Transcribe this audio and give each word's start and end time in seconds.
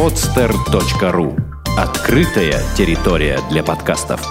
podster.ru 0.00 1.38
Открытая 1.76 2.58
территория 2.74 3.38
для 3.50 3.62
подкастов. 3.62 4.26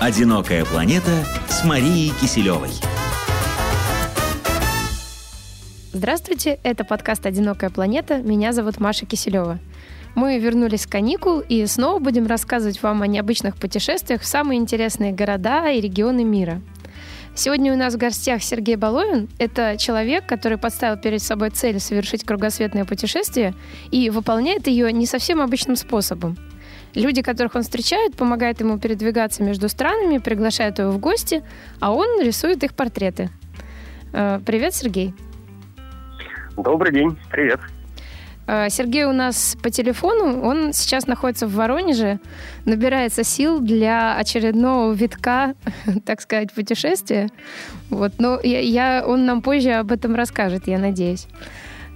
«Одинокая 0.00 0.64
планета» 0.64 1.24
с 1.48 1.64
Марией 1.64 2.12
Киселевой. 2.20 2.70
Здравствуйте, 5.92 6.60
это 6.62 6.84
подкаст 6.84 7.26
«Одинокая 7.26 7.70
планета». 7.70 8.18
Меня 8.18 8.52
зовут 8.52 8.78
Маша 8.78 9.06
Киселева. 9.06 9.58
Мы 10.14 10.38
вернулись 10.38 10.82
с 10.82 10.86
каникул 10.86 11.40
и 11.40 11.66
снова 11.66 11.98
будем 11.98 12.28
рассказывать 12.28 12.80
вам 12.84 13.02
о 13.02 13.08
необычных 13.08 13.56
путешествиях 13.56 14.20
в 14.20 14.26
самые 14.26 14.60
интересные 14.60 15.10
города 15.10 15.68
и 15.72 15.80
регионы 15.80 16.22
мира. 16.22 16.62
Сегодня 17.34 17.72
у 17.72 17.76
нас 17.76 17.94
в 17.94 17.96
гостях 17.96 18.42
Сергей 18.42 18.76
Баловин. 18.76 19.28
Это 19.38 19.76
человек, 19.78 20.26
который 20.26 20.58
поставил 20.58 21.00
перед 21.00 21.22
собой 21.22 21.50
цель 21.50 21.80
совершить 21.80 22.24
кругосветное 22.24 22.84
путешествие 22.84 23.54
и 23.90 24.10
выполняет 24.10 24.66
ее 24.66 24.92
не 24.92 25.06
совсем 25.06 25.40
обычным 25.40 25.76
способом. 25.76 26.36
Люди, 26.94 27.22
которых 27.22 27.54
он 27.54 27.62
встречает, 27.62 28.16
помогают 28.16 28.60
ему 28.60 28.78
передвигаться 28.78 29.44
между 29.44 29.68
странами, 29.68 30.18
приглашают 30.18 30.80
его 30.80 30.90
в 30.90 30.98
гости, 30.98 31.44
а 31.78 31.92
он 31.92 32.20
рисует 32.20 32.64
их 32.64 32.74
портреты. 32.74 33.30
Э, 34.12 34.40
привет, 34.44 34.74
Сергей. 34.74 35.14
Добрый 36.56 36.92
день, 36.92 37.16
привет. 37.30 37.60
Э, 38.46 38.68
Сергей 38.68 39.04
у 39.04 39.12
нас 39.12 39.56
по 39.62 39.70
телефону, 39.70 40.42
он 40.42 40.72
сейчас 40.72 41.06
находится 41.06 41.46
в 41.46 41.54
Воронеже, 41.54 42.18
набирается 42.64 43.24
сил 43.24 43.60
для 43.60 44.16
очередного 44.16 44.92
витка, 44.92 45.54
так 46.04 46.20
сказать, 46.20 46.52
путешествия. 46.52 47.28
Вот, 47.90 48.12
но 48.18 48.40
я, 48.42 48.60
я, 48.60 49.04
он 49.06 49.24
нам 49.24 49.42
позже 49.42 49.72
об 49.72 49.92
этом 49.92 50.14
расскажет, 50.14 50.66
я 50.66 50.78
надеюсь. 50.78 51.26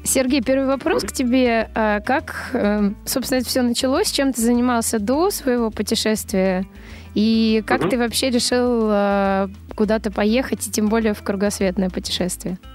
Сергей, 0.05 0.42
первый 0.42 0.67
вопрос 0.67 1.03
к 1.03 1.12
тебе. 1.12 1.70
Э, 1.75 2.01
как, 2.05 2.51
э, 2.53 2.91
собственно, 3.05 3.39
это 3.41 3.48
все 3.48 3.62
началось? 3.62 4.11
Чем 4.11 4.33
ты 4.33 4.42
занимался 4.42 4.98
до 4.98 5.31
своего 5.31 5.70
путешествия? 5.70 6.67
И 7.14 7.62
как 7.67 7.83
угу. 7.83 7.91
ты 7.91 7.98
вообще 7.98 8.31
решил 8.31 9.48
куда-то 9.77 10.11
поехать, 10.11 10.67
и 10.67 10.70
тем 10.70 10.89
более 10.89 11.14
в 11.14 11.23
кругосветное 11.23 11.89
путешествие? 11.89 12.58
А, 12.62 12.73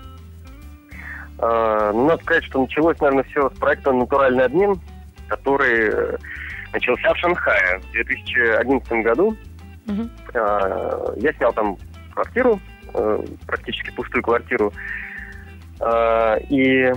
надо 1.42 2.22
сказать, 2.23 2.44
что 2.45 2.62
началось, 2.62 3.00
наверное, 3.00 3.23
все 3.23 3.50
с 3.50 3.58
проекта 3.58 3.92
«Натуральный 3.92 4.45
обмен», 4.45 4.80
который 5.28 5.90
э, 5.90 6.18
начался 6.73 7.14
в 7.14 7.18
Шанхае 7.18 7.80
в 7.80 7.92
2011 7.92 8.92
году. 9.04 9.38
Угу. 9.88 10.10
Я 10.34 11.34
снял 11.38 11.54
там 11.54 11.78
квартиру, 12.14 12.60
э, 12.94 13.23
практически 13.48 13.92
пустую 13.92 14.23
квартиру, 14.23 14.73
и 16.50 16.92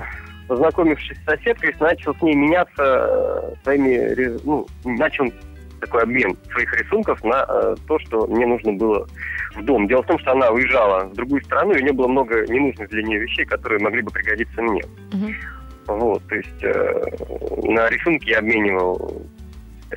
познакомившись 0.48 1.17
с 1.19 1.25
соседкой, 1.25 1.75
начал 1.79 2.15
с 2.17 2.23
ней 2.23 2.35
меняться 2.35 3.57
своими, 3.63 4.39
ну, 4.45 4.67
начал 4.85 5.27
такой 5.83 6.02
обмен 6.02 6.36
своих 6.50 6.72
рисунков 6.80 7.22
на 7.25 7.44
то, 7.86 7.98
что 7.98 8.27
мне 8.28 8.47
нужно 8.47 8.72
было 8.72 9.06
в 9.55 9.64
дом. 9.64 9.86
Дело 9.89 10.02
в 10.02 10.06
том, 10.06 10.19
что 10.20 10.33
она 10.33 10.50
уезжала 10.50 11.05
в 11.05 11.14
другую 11.14 11.42
страну, 11.42 11.72
и 11.72 11.80
у 11.80 11.83
нее 11.83 11.92
было 11.92 12.08
много 12.08 12.47
ненужных 12.47 12.89
для 12.89 13.02
нее 13.02 13.20
вещей, 13.20 13.44
которые 13.44 13.80
могли 13.80 14.02
бы 14.02 14.11
пригодиться 14.11 14.62
мне. 14.62 14.83
Угу. 15.12 15.98
Вот, 15.98 16.22
то 16.28 16.36
есть 16.36 16.62
э, 16.62 17.05
на 17.64 17.89
рисунки 17.91 18.30
я 18.30 18.39
обменивал 18.39 19.22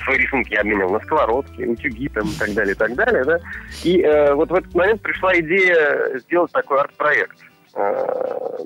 свои 0.03 0.17
рисунки 0.17 0.53
я 0.53 0.61
обменял 0.61 0.89
на 0.89 0.99
сковородки, 0.99 1.63
утюги 1.63 2.09
там 2.09 2.27
и 2.27 2.37
так 2.37 2.53
далее, 2.53 2.73
и 2.73 2.77
так 2.77 2.95
далее, 2.95 3.23
да. 3.23 3.39
И 3.83 4.01
э, 4.01 4.33
вот 4.33 4.49
в 4.49 4.53
этот 4.53 4.73
момент 4.73 5.01
пришла 5.01 5.37
идея 5.39 6.19
сделать 6.19 6.51
такой 6.51 6.81
арт-проект, 6.81 7.37
э, 7.75 8.57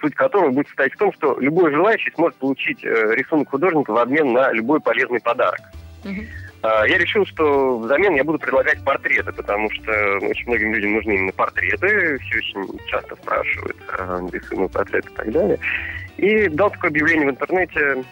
суть 0.00 0.14
которого 0.14 0.50
будет 0.50 0.68
состоять 0.68 0.92
в 0.92 0.98
том, 0.98 1.12
что 1.12 1.38
любой 1.40 1.72
желающий 1.72 2.12
сможет 2.14 2.36
получить 2.38 2.84
э, 2.84 3.14
рисунок 3.14 3.50
художника 3.50 3.92
в 3.92 3.98
обмен 3.98 4.32
на 4.32 4.52
любой 4.52 4.80
полезный 4.80 5.20
подарок. 5.20 5.60
Uh-huh. 6.04 6.26
А, 6.62 6.86
я 6.86 6.96
решил, 6.96 7.26
что 7.26 7.78
взамен 7.78 8.14
я 8.14 8.24
буду 8.24 8.38
предлагать 8.38 8.82
портреты, 8.84 9.32
потому 9.32 9.70
что 9.70 9.92
очень 10.22 10.46
многим 10.46 10.72
людям 10.72 10.94
нужны 10.94 11.12
именно 11.12 11.32
портреты, 11.32 12.18
все 12.18 12.38
очень 12.38 12.78
часто 12.86 13.16
спрашивают, 13.16 13.76
рисуемый 14.32 14.70
портрет 14.70 15.04
и 15.04 15.14
так 15.14 15.30
далее. 15.30 15.58
И 16.16 16.48
дал 16.48 16.70
такое 16.70 16.90
объявление 16.90 17.26
в 17.26 17.30
интернете, 17.30 18.04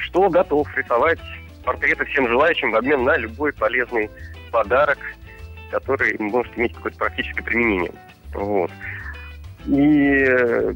что 0.00 0.28
готов 0.30 0.68
рисовать 0.76 1.20
портреты 1.64 2.04
всем 2.06 2.28
желающим 2.28 2.72
в 2.72 2.76
обмен 2.76 3.04
на 3.04 3.16
любой 3.16 3.52
полезный 3.52 4.10
подарок, 4.50 4.98
который 5.70 6.16
может 6.18 6.56
иметь 6.58 6.74
какое-то 6.74 6.98
практическое 6.98 7.42
применение. 7.42 7.92
Вот. 8.34 8.70
И 9.66 10.24
э, 10.26 10.74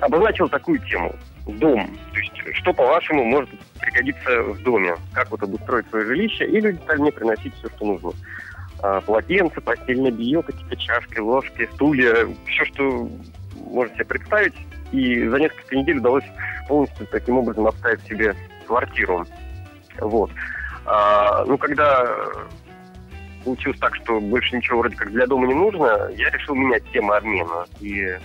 обозначил 0.00 0.48
такую 0.48 0.78
тему– 0.80 1.14
дом. 1.46 1.88
То 2.12 2.18
есть, 2.18 2.56
что, 2.56 2.72
по-вашему, 2.72 3.24
может 3.24 3.50
пригодиться 3.80 4.42
в 4.42 4.62
доме? 4.62 4.94
Как 5.12 5.30
вот 5.30 5.42
обустроить 5.42 5.88
свое 5.90 6.06
жилище? 6.06 6.46
И 6.46 6.60
люди 6.60 6.80
стали 6.82 7.00
мне 7.00 7.12
приносить 7.12 7.54
все, 7.56 7.68
что 7.68 7.86
нужно. 7.86 8.12
А, 8.82 9.00
полотенце, 9.00 9.60
постельное 9.60 10.10
белье, 10.10 10.42
какие-то 10.42 10.76
чашки, 10.76 11.18
ложки, 11.18 11.68
стулья, 11.74 12.28
все, 12.46 12.64
что 12.66 13.08
можете 13.56 13.96
себе 13.96 14.04
представить. 14.06 14.54
И 14.92 15.26
за 15.26 15.38
несколько 15.38 15.76
недель 15.76 15.98
удалось 15.98 16.24
полностью 16.68 17.06
таким 17.06 17.38
образом 17.38 17.66
обставить 17.66 18.02
себе 18.02 18.34
квартиру. 18.66 19.24
Вот. 20.00 20.30
А, 20.84 21.44
ну, 21.46 21.56
когда 21.58 22.04
получилось 23.42 23.78
так, 23.78 23.94
что 23.96 24.20
больше 24.20 24.56
ничего 24.56 24.78
вроде 24.78 24.96
как 24.96 25.10
для 25.10 25.26
дома 25.26 25.46
не 25.46 25.54
нужно, 25.54 26.10
я 26.16 26.30
решил 26.30 26.54
менять 26.54 26.82
тему 26.92 27.12
обмена. 27.12 27.66
И 27.80 28.16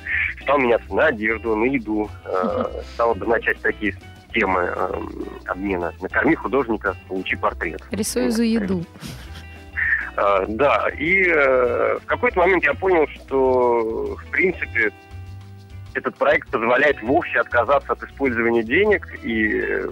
стал 0.41 0.59
меняться 0.59 0.93
на 0.93 1.07
одежду, 1.07 1.55
на 1.55 1.65
еду. 1.65 2.09
Э, 2.25 2.65
стал 2.93 3.11
обозначать 3.11 3.59
такие 3.61 3.95
темы 4.33 4.61
э, 4.61 5.01
обмена. 5.45 5.93
Накорми 6.01 6.35
художника, 6.35 6.95
получи 7.07 7.35
портрет. 7.35 7.81
Рисую 7.91 8.31
за 8.31 8.43
еду. 8.43 8.85
Э, 10.15 10.45
да, 10.47 10.89
и 10.97 11.23
э, 11.27 11.97
в 11.99 12.05
какой-то 12.05 12.39
момент 12.39 12.63
я 12.63 12.73
понял, 12.73 13.07
что, 13.07 14.15
в 14.15 14.25
принципе, 14.31 14.91
этот 15.93 16.15
проект 16.15 16.49
позволяет 16.49 17.01
вовсе 17.01 17.39
отказаться 17.39 17.93
от 17.93 18.03
использования 18.03 18.63
денег 18.63 19.07
и 19.23 19.85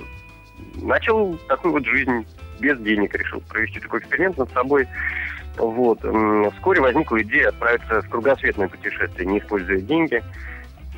начал 0.75 1.35
такую 1.47 1.73
вот 1.73 1.85
жизнь 1.85 2.25
без 2.59 2.79
денег 2.79 3.15
решил 3.15 3.41
провести 3.41 3.79
такой 3.79 3.99
эксперимент 3.99 4.37
над 4.37 4.51
собой. 4.51 4.87
Вот. 5.57 5.99
Вскоре 6.55 6.81
возникла 6.81 7.21
идея 7.21 7.49
отправиться 7.49 8.01
в 8.01 8.09
кругосветное 8.09 8.67
путешествие, 8.67 9.25
не 9.25 9.39
используя 9.39 9.79
деньги. 9.79 10.21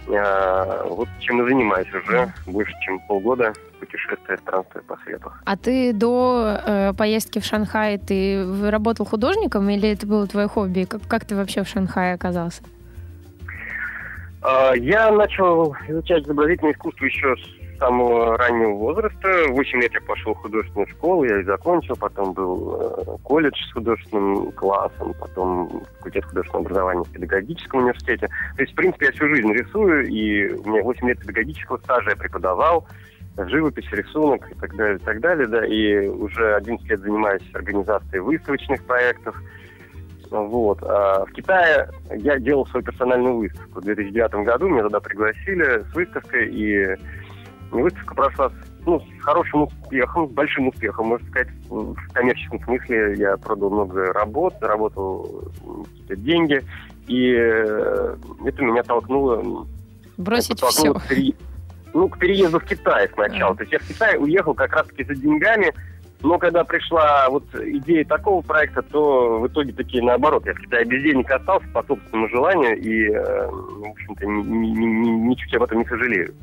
А, 0.10 0.86
вот 0.86 1.10
чем 1.20 1.42
и 1.42 1.50
занимаюсь 1.50 1.94
уже 1.94 2.32
больше, 2.46 2.72
чем 2.82 3.00
полгода 3.08 3.54
путешествия, 3.80 4.38
странствия 4.38 4.82
по 4.82 4.98
свету. 5.04 5.32
А 5.46 5.58
ты 5.58 5.94
до 5.94 6.62
э, 6.66 6.94
поездки 6.98 7.40
в 7.40 7.46
Шанхай, 7.46 7.98
ты 7.98 8.46
работал 8.70 9.06
художником 9.06 9.70
или 9.70 9.90
это 9.90 10.08
было 10.08 10.26
твое 10.26 10.48
хобби? 10.48 10.86
Как, 10.86 11.02
как 11.08 11.26
ты 11.26 11.36
вообще 11.36 11.64
в 11.64 11.68
Шанхае 11.68 12.14
оказался? 12.14 12.64
А, 14.42 14.74
я 14.76 15.12
начал 15.12 15.76
изучать 15.90 16.24
изобразительное 16.24 16.72
искусство 16.74 17.06
еще 17.06 17.36
самого 17.78 18.38
раннего 18.38 18.74
возраста. 18.74 19.48
В 19.48 19.54
8 19.54 19.82
лет 19.82 19.94
я 19.94 20.02
пошел 20.02 20.34
в 20.34 20.38
художественную 20.38 20.88
школу, 20.88 21.24
я 21.24 21.38
ее 21.38 21.46
закончил, 21.46 21.96
потом 21.96 22.34
был 22.34 22.76
э, 22.80 23.18
колледж 23.24 23.58
с 23.70 23.74
художественным 23.74 24.52
классом, 24.52 25.14
потом 25.20 25.84
факультет 25.98 26.26
художественного 26.26 26.66
образования 26.66 27.04
в 27.04 27.12
педагогическом 27.12 27.82
университете. 27.82 28.28
То 28.56 28.62
есть, 28.62 28.74
в 28.74 28.76
принципе, 28.76 29.08
я 29.08 29.12
всю 29.12 29.28
жизнь 29.28 29.52
рисую, 29.52 30.08
и 30.08 30.50
у 30.54 30.70
меня 30.70 30.84
8 30.84 31.08
лет 31.08 31.20
педагогического 31.20 31.78
стажа 31.78 32.12
я 32.12 32.16
преподавал 32.16 32.88
живопись, 33.46 33.86
рисунок 33.92 34.50
и 34.52 34.56
так 34.56 34.76
далее, 34.76 34.98
и 34.98 35.00
так 35.00 35.20
далее, 35.20 35.48
да, 35.48 35.66
и 35.66 36.08
уже 36.08 36.56
11 36.56 36.90
лет 36.90 37.00
занимаюсь 37.02 37.44
организацией 37.54 38.20
выставочных 38.22 38.84
проектов. 38.84 39.36
Вот. 40.30 40.80
А 40.84 41.26
в 41.26 41.32
Китае 41.32 41.90
я 42.12 42.40
делал 42.40 42.66
свою 42.68 42.86
персональную 42.86 43.38
выставку. 43.38 43.80
В 43.80 43.84
2009 43.84 44.46
году 44.46 44.68
меня 44.68 44.84
туда 44.84 45.00
пригласили 45.00 45.84
с 45.84 45.96
выставкой, 45.96 46.50
и 46.50 46.96
Выставка 47.72 48.16
прошла 48.16 48.52
ну, 48.86 49.02
с 49.02 49.22
хорошим 49.22 49.64
успехом, 49.64 50.30
с 50.30 50.32
большим 50.32 50.70
успехом, 50.70 51.08
можно 51.08 51.28
сказать, 51.28 51.50
в 51.70 51.96
коммерческом 52.14 52.64
смысле. 52.64 53.16
Я 53.18 53.36
продал 53.38 53.70
много 53.70 54.14
работ, 54.14 54.56
заработал 54.62 55.52
какие-то 55.86 56.16
деньги, 56.16 56.64
и 57.08 57.34
э, 57.38 58.16
это 58.46 58.62
меня 58.62 58.84
толкнуло... 58.84 59.68
Бросить 60.18 60.62
все. 60.62 60.94
К 60.94 61.08
пере... 61.08 61.34
Ну, 61.94 62.08
к 62.10 62.18
переезду 62.18 62.60
в 62.60 62.64
Китай 62.64 63.10
сначала. 63.14 63.54
Mm. 63.54 63.58
То 63.58 63.64
есть 63.64 63.74
я 63.74 63.80
в 63.80 63.88
Китай 63.88 64.18
уехал 64.18 64.54
как 64.54 64.74
раз-таки 64.74 65.04
за 65.04 65.16
деньгами, 65.16 65.74
но 66.22 66.38
когда 66.38 66.64
пришла 66.64 67.28
вот 67.30 67.44
идея 67.56 68.06
такого 68.06 68.42
проекта, 68.42 68.82
то 68.82 69.40
в 69.40 69.48
итоге 69.48 69.74
такие 69.74 70.04
наоборот. 70.04 70.46
Я 70.46 70.54
в 70.54 70.60
Китае 70.60 70.86
без 70.86 71.04
денег 71.04 71.30
остался 71.30 71.68
по 71.74 71.84
собственному 71.84 72.30
желанию 72.30 72.78
и, 72.78 73.12
э, 73.12 73.48
в 73.50 73.90
общем-то, 73.90 74.26
ни, 74.26 74.68
ни, 74.68 74.86
ни, 74.86 75.10
ничуть 75.30 75.54
об 75.56 75.64
этом 75.64 75.80
не 75.80 75.86
сожалею 75.86 76.34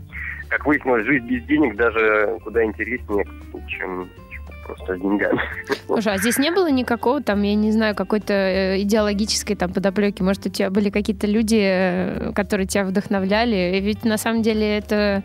как 0.48 0.66
выяснилось, 0.66 1.04
жизнь 1.04 1.26
без 1.26 1.44
денег 1.44 1.76
даже 1.76 2.38
куда 2.44 2.64
интереснее, 2.64 3.26
чем, 3.68 4.08
просто 4.64 4.96
с 4.96 5.00
деньгами. 5.00 5.40
Слушай, 5.86 6.14
а 6.14 6.18
здесь 6.18 6.38
не 6.38 6.50
было 6.50 6.70
никакого 6.70 7.22
там, 7.22 7.42
я 7.42 7.54
не 7.54 7.70
знаю, 7.70 7.94
какой-то 7.94 8.32
э, 8.32 8.82
идеологической 8.82 9.56
там 9.56 9.72
подоплеки? 9.72 10.22
Может, 10.22 10.46
у 10.46 10.50
тебя 10.50 10.70
были 10.70 10.90
какие-то 10.90 11.26
люди, 11.26 11.60
э, 11.60 12.32
которые 12.34 12.66
тебя 12.66 12.84
вдохновляли? 12.84 13.76
И 13.76 13.80
ведь 13.80 14.04
на 14.04 14.18
самом 14.18 14.42
деле 14.42 14.78
это, 14.78 15.22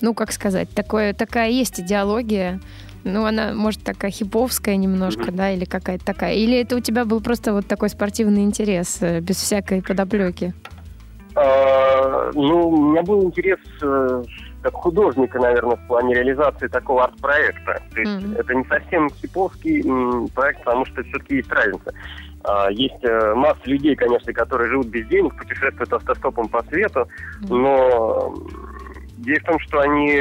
ну, 0.00 0.14
как 0.14 0.32
сказать, 0.32 0.68
такое, 0.70 1.12
такая 1.12 1.50
есть 1.50 1.80
идеология. 1.80 2.60
Ну, 3.04 3.24
она, 3.24 3.54
может, 3.54 3.82
такая 3.82 4.10
хиповская 4.10 4.76
немножко, 4.76 5.24
mm-hmm. 5.24 5.36
да, 5.36 5.50
или 5.52 5.64
какая-то 5.64 6.04
такая. 6.04 6.34
Или 6.34 6.60
это 6.60 6.76
у 6.76 6.80
тебя 6.80 7.04
был 7.04 7.20
просто 7.20 7.52
вот 7.52 7.66
такой 7.66 7.88
спортивный 7.88 8.44
интерес, 8.44 8.98
э, 9.00 9.20
без 9.20 9.36
всякой 9.36 9.82
подоплеки? 9.82 10.52
А, 11.34 12.30
ну, 12.34 12.68
у 12.68 12.90
меня 12.90 13.02
был 13.02 13.24
интерес 13.24 13.58
как 14.62 14.74
художника, 14.74 15.38
наверное, 15.38 15.76
в 15.76 15.86
плане 15.86 16.14
реализации 16.14 16.68
такого 16.68 17.04
арт-проекта. 17.04 17.82
То 17.92 18.00
есть 18.00 18.12
mm-hmm. 18.12 18.38
это 18.38 18.54
не 18.54 18.64
совсем 18.64 19.10
хиповский 19.10 20.30
проект, 20.34 20.64
потому 20.64 20.84
что 20.86 21.02
все-таки 21.02 21.36
есть 21.36 21.52
разница. 21.52 21.94
А, 22.44 22.70
есть 22.70 23.02
э, 23.04 23.34
масса 23.34 23.60
людей, 23.64 23.94
конечно, 23.96 24.32
которые 24.32 24.70
живут 24.70 24.86
без 24.86 25.06
денег, 25.08 25.36
путешествуют 25.36 25.92
автостопом 25.92 26.48
по 26.48 26.62
свету, 26.64 27.06
но 27.48 28.34
Дело 29.20 29.38
в 29.40 29.44
том, 29.44 29.58
что 29.60 29.80
они 29.80 30.16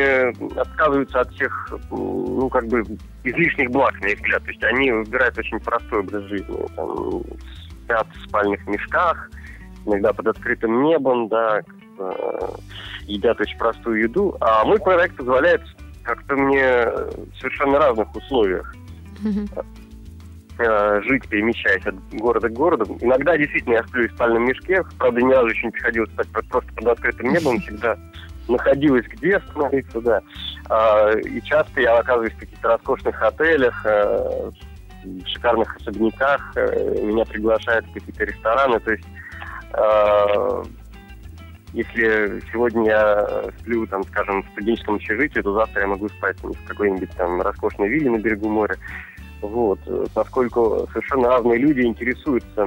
отказываются 0.57 1.21
от 1.21 1.31
всех, 1.31 1.71
ну, 1.89 2.50
как 2.50 2.68
бы, 2.68 2.83
излишних 3.24 3.71
благ, 3.71 3.94
на 4.01 4.07
их 4.07 4.18
взгляд. 4.18 4.44
То 4.44 4.50
есть 4.50 4.63
они 4.65 4.91
выбирают 4.91 5.38
очень 5.38 5.57
простой 5.62 6.00
образ 6.00 6.24
жизни. 6.24 6.57
Там, 6.75 7.24
спят 7.83 8.07
в 8.13 8.27
спальных 8.27 8.68
мешках, 8.68 9.31
иногда 9.86 10.12
под 10.12 10.27
открытым 10.27 10.83
небом, 10.83 11.30
да, 11.30 11.62
едят 13.06 13.40
очень 13.40 13.57
простую 13.57 14.01
еду. 14.01 14.38
А 14.40 14.63
мой 14.66 14.80
проект 14.80 15.18
позволяет 15.18 15.62
как-то 16.04 16.36
мне 16.36 16.86
в 16.86 17.38
совершенно 17.40 17.78
разных 17.78 18.16
условиях 18.16 18.74
э, 20.57 21.01
жить, 21.04 21.28
перемещаясь 21.28 21.86
от 21.86 21.96
города 22.13 22.50
к 22.50 22.54
городу. 22.54 22.98
Иногда 23.01 23.38
действительно 23.38 23.75
я 23.75 23.84
сплю 23.84 24.07
в 24.07 24.12
спальном 24.12 24.46
мешке. 24.46 24.84
Правда, 24.98 25.22
ни 25.22 25.31
разу 25.31 25.48
еще 25.48 25.68
не 25.68 25.72
приходилось 25.72 26.12
спать 26.12 26.28
просто 26.50 26.74
под 26.74 26.88
открытым 26.88 27.31
небом. 27.31 27.60
Всегда 27.62 27.98
находилось 28.48 29.06
где 29.06 29.38
остановиться, 29.38 30.01
да. 30.01 30.22
А, 30.69 31.12
и 31.12 31.42
часто 31.42 31.81
я 31.81 31.98
оказываюсь 31.98 32.34
в 32.34 32.40
каких-то 32.40 32.68
роскошных 32.69 33.22
отелях, 33.22 33.86
э, 33.86 34.51
в 35.04 35.28
шикарных 35.28 35.75
особняках. 35.78 36.51
Э, 36.56 37.01
меня 37.04 37.25
приглашают 37.25 37.86
в 37.88 37.94
какие-то 37.94 38.25
рестораны. 38.25 38.80
То 38.80 38.92
есть 38.92 39.06
если 41.74 42.42
сегодня 42.51 42.86
я 42.86 43.44
сплю, 43.60 43.86
там, 43.88 44.04
скажем, 44.04 44.44
в 44.44 44.48
студенческом 44.54 44.95
общежитии, 44.95 45.42
то 45.42 45.54
завтра 45.54 45.81
я 45.81 45.88
могу 45.88 46.10
спать 46.10 46.38
в 46.42 46.68
какой-нибудь 46.68 47.12
там 47.12 47.42
роскошной 47.42 47.89
вилле 47.89 48.12
на 48.12 48.18
берегу 48.18 48.50
моря. 48.50 48.75
Вот, 49.42 49.80
поскольку 50.13 50.88
совершенно 50.92 51.30
разные 51.30 51.60
люди 51.60 51.81
интересуются 51.81 52.66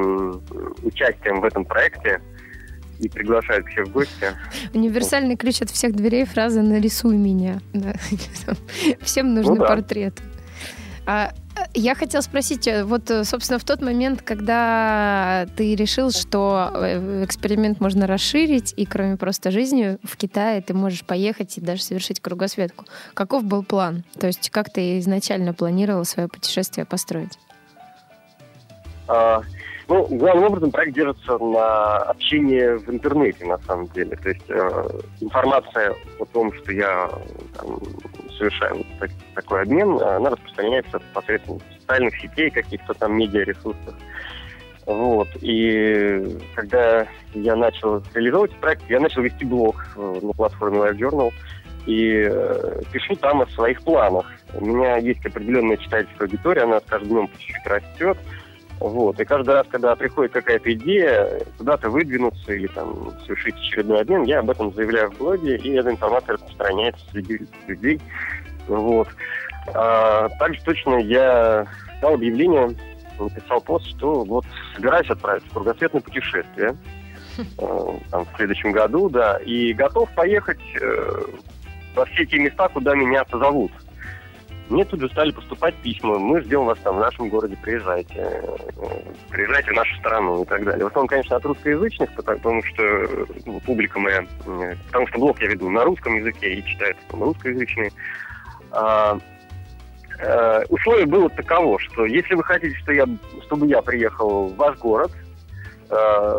участием 0.82 1.40
в 1.40 1.44
этом 1.44 1.66
проекте 1.66 2.20
и 2.98 3.08
приглашают 3.08 3.66
всех 3.66 3.88
в 3.88 3.92
гости. 3.92 4.28
Универсальный 4.72 5.36
ключ 5.36 5.60
от 5.60 5.70
всех 5.70 5.94
дверей 5.94 6.24
фраза 6.24 6.62
«нарисуй 6.62 7.16
меня». 7.16 7.60
Всем 9.00 9.34
нужны 9.34 9.54
ну, 9.54 9.60
да. 9.60 9.66
портреты. 9.66 10.22
А 11.06 11.32
я 11.74 11.94
хотела 11.94 12.22
спросить, 12.22 12.66
э, 12.66 12.84
вот, 12.84 13.10
э, 13.10 13.24
собственно, 13.24 13.58
в 13.58 13.64
тот 13.64 13.80
момент, 13.82 14.22
когда 14.22 15.46
ты 15.56 15.74
решил, 15.74 16.10
что 16.10 16.70
э, 16.74 17.24
эксперимент 17.24 17.80
можно 17.80 18.06
расширить, 18.06 18.72
и 18.76 18.86
кроме 18.86 19.16
просто 19.16 19.50
жизни 19.50 19.98
в 20.04 20.16
Китае 20.16 20.62
ты 20.62 20.74
можешь 20.74 21.04
поехать 21.04 21.58
и 21.58 21.60
даже 21.60 21.82
совершить 21.82 22.20
кругосветку, 22.20 22.84
каков 23.14 23.44
был 23.44 23.64
план? 23.64 24.04
То 24.18 24.26
есть 24.26 24.50
как 24.50 24.72
ты 24.72 24.98
изначально 24.98 25.54
планировал 25.54 26.04
свое 26.04 26.28
путешествие 26.28 26.86
построить? 26.86 27.38
А, 29.08 29.42
ну, 29.88 30.06
главным 30.06 30.44
образом 30.44 30.70
проект 30.70 30.94
держится 30.94 31.36
на 31.38 31.96
общении 31.98 32.78
в 32.78 32.88
интернете, 32.88 33.44
на 33.44 33.58
самом 33.58 33.88
деле. 33.88 34.16
То 34.16 34.28
есть 34.28 34.44
э, 34.48 35.00
информация 35.20 35.94
о 36.18 36.24
том, 36.26 36.52
что 36.54 36.72
я 36.72 37.10
там, 37.56 37.78
совершаю 38.42 38.78
вот 38.78 38.86
так, 38.98 39.10
такой 39.34 39.62
обмен, 39.62 40.00
она 40.02 40.30
распространяется 40.30 41.00
посредством 41.14 41.60
социальных 41.78 42.16
сетей, 42.20 42.50
каких-то 42.50 42.94
там 42.94 43.16
медиаресурсов. 43.16 43.94
Вот. 44.84 45.28
И 45.40 46.38
когда 46.56 47.06
я 47.34 47.54
начал 47.54 48.02
реализовывать 48.14 48.56
проект, 48.56 48.82
я 48.90 48.98
начал 48.98 49.22
вести 49.22 49.44
блог 49.44 49.86
э, 49.96 50.18
на 50.22 50.32
платформе 50.32 50.78
Live 50.78 50.98
Journal 50.98 51.32
и 51.86 52.24
э, 52.26 52.82
пишу 52.92 53.14
там 53.14 53.42
о 53.42 53.46
своих 53.48 53.80
планах. 53.82 54.26
У 54.54 54.64
меня 54.64 54.96
есть 54.96 55.24
определенная 55.24 55.76
читательская 55.76 56.26
аудитория, 56.26 56.62
она 56.62 56.80
с 56.80 56.84
каждым 56.84 57.10
днем 57.10 57.30
чуть-чуть 57.38 57.66
растет. 57.66 58.18
Вот. 58.82 59.20
И 59.20 59.24
каждый 59.24 59.54
раз, 59.54 59.66
когда 59.70 59.94
приходит 59.94 60.32
какая-то 60.32 60.72
идея, 60.72 61.40
куда-то 61.56 61.88
выдвинуться 61.88 62.52
или 62.52 62.66
там 62.66 63.12
совершить 63.24 63.54
очередной 63.54 64.00
обмен, 64.00 64.24
я 64.24 64.40
об 64.40 64.50
этом 64.50 64.74
заявляю 64.74 65.10
в 65.12 65.18
блоге, 65.18 65.56
и 65.56 65.72
эта 65.74 65.90
информация 65.90 66.34
распространяется 66.34 67.04
среди 67.12 67.40
людей. 67.68 68.00
Вот. 68.66 69.06
А, 69.72 70.28
также 70.40 70.60
точно 70.64 70.96
я 70.96 71.64
дал 72.00 72.14
объявление, 72.14 72.76
написал 73.20 73.60
пост, 73.60 73.86
что 73.86 74.24
вот 74.24 74.44
собираюсь 74.74 75.08
отправиться 75.08 75.48
в 75.50 75.52
кругосветное 75.52 76.00
путешествие 76.00 76.76
э, 77.38 77.98
там, 78.10 78.24
в 78.24 78.36
следующем 78.36 78.72
году, 78.72 79.08
да, 79.08 79.36
и 79.36 79.72
готов 79.74 80.10
поехать 80.16 80.58
э, 80.80 81.24
во 81.94 82.04
все 82.06 82.26
те 82.26 82.40
места, 82.40 82.68
куда 82.68 82.96
меня 82.96 83.22
позовут. 83.22 83.70
Мне 84.72 84.86
тут 84.86 85.00
же 85.00 85.08
стали 85.10 85.32
поступать 85.32 85.74
письма. 85.76 86.18
Мы 86.18 86.40
ждем 86.40 86.64
вас 86.64 86.78
там 86.78 86.96
в 86.96 87.00
нашем 87.00 87.28
городе, 87.28 87.58
приезжайте. 87.60 88.14
Э, 88.16 88.56
приезжайте 89.28 89.70
в 89.70 89.76
нашу 89.76 89.94
страну 89.96 90.42
и 90.42 90.46
так 90.46 90.64
далее. 90.64 90.84
В 90.84 90.86
основном, 90.86 91.08
конечно, 91.08 91.36
от 91.36 91.44
русскоязычных, 91.44 92.10
потому 92.14 92.62
что 92.62 92.82
ну, 93.44 93.60
публика 93.60 94.00
моя, 94.00 94.24
э, 94.46 94.74
потому 94.86 95.06
что 95.08 95.18
блог 95.18 95.42
я 95.42 95.48
веду 95.48 95.68
на 95.68 95.84
русском 95.84 96.16
языке 96.16 96.54
и 96.54 96.64
читают 96.64 96.96
русскоязычные. 97.10 97.92
А, 98.70 99.18
условие 100.70 101.04
было 101.04 101.28
таково, 101.28 101.78
что 101.78 102.06
если 102.06 102.34
вы 102.34 102.44
хотите, 102.44 102.74
что 102.76 102.92
я, 102.92 103.06
чтобы 103.44 103.66
я 103.66 103.82
приехал 103.82 104.46
в 104.46 104.56
ваш 104.56 104.78
город, 104.78 105.10
Э, 105.12 105.21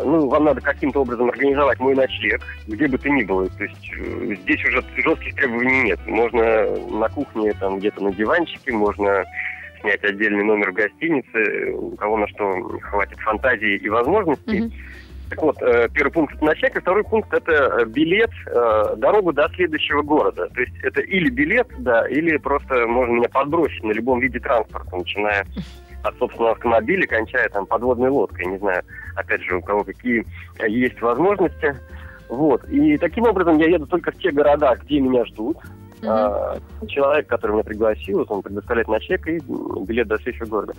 ну, 0.03 0.27
вам 0.29 0.45
надо 0.45 0.61
каким-то 0.61 1.01
образом 1.01 1.29
организовать 1.29 1.79
мой 1.79 1.93
ночлег, 1.93 2.41
где 2.67 2.87
бы 2.87 2.97
то 2.97 3.07
ни 3.07 3.23
было. 3.23 3.47
То 3.49 3.63
есть 3.65 3.91
э, 3.95 4.35
здесь 4.41 4.63
уже 4.65 4.83
жестких 4.97 5.35
требований 5.35 5.83
нет. 5.83 5.99
Можно 6.07 6.65
на 6.89 7.07
кухне, 7.09 7.53
там, 7.59 7.77
где-то 7.77 8.03
на 8.03 8.11
диванчике, 8.11 8.71
можно 8.71 9.23
снять 9.81 10.03
отдельный 10.03 10.43
номер 10.43 10.71
в 10.71 10.73
гостинице, 10.73 11.71
у 11.71 11.95
кого 11.95 12.17
на 12.17 12.27
что 12.29 12.79
хватит 12.81 13.19
фантазии 13.19 13.75
и 13.75 13.89
возможностей. 13.89 14.59
Mm-hmm. 14.59 14.73
Так 15.29 15.41
вот, 15.43 15.61
э, 15.61 15.87
первый 15.93 16.11
пункт 16.11 16.35
это 16.35 16.45
ночлег, 16.45 16.75
и 16.75 16.79
второй 16.79 17.03
пункт 17.03 17.31
это 17.33 17.85
билет, 17.85 18.31
дорогу 18.97 19.33
до 19.33 19.49
следующего 19.55 20.01
города. 20.01 20.49
То 20.49 20.61
есть 20.61 20.73
это 20.81 21.01
или 21.01 21.29
билет, 21.29 21.67
да, 21.77 22.07
или 22.07 22.37
просто 22.37 22.87
можно 22.87 23.13
меня 23.13 23.29
подбросить 23.29 23.83
на 23.83 23.91
любом 23.91 24.19
виде 24.19 24.39
транспорта, 24.39 24.95
начиная 24.95 25.45
от 26.03 26.17
собственного 26.17 26.51
автомобиля, 26.51 27.07
кончая 27.07 27.49
там 27.49 27.65
подводной 27.65 28.09
лодкой, 28.09 28.45
не 28.45 28.57
знаю, 28.57 28.83
опять 29.15 29.41
же, 29.41 29.57
у 29.57 29.61
кого 29.61 29.83
какие 29.83 30.25
есть 30.67 31.01
возможности. 31.01 31.75
Вот. 32.29 32.63
И 32.69 32.97
таким 32.97 33.25
образом 33.25 33.57
я 33.57 33.67
еду 33.67 33.87
только 33.87 34.11
в 34.11 34.17
те 34.17 34.31
города, 34.31 34.75
где 34.83 34.99
меня 34.99 35.25
ждут. 35.25 35.57
А, 36.05 36.57
человек, 36.87 37.27
который 37.27 37.53
меня 37.53 37.63
пригласил, 37.63 38.25
он 38.27 38.41
предоставляет 38.41 38.87
ночлег 38.87 39.27
и 39.27 39.39
билет 39.85 40.07
до 40.07 40.17
следующего 40.17 40.47
города. 40.47 40.73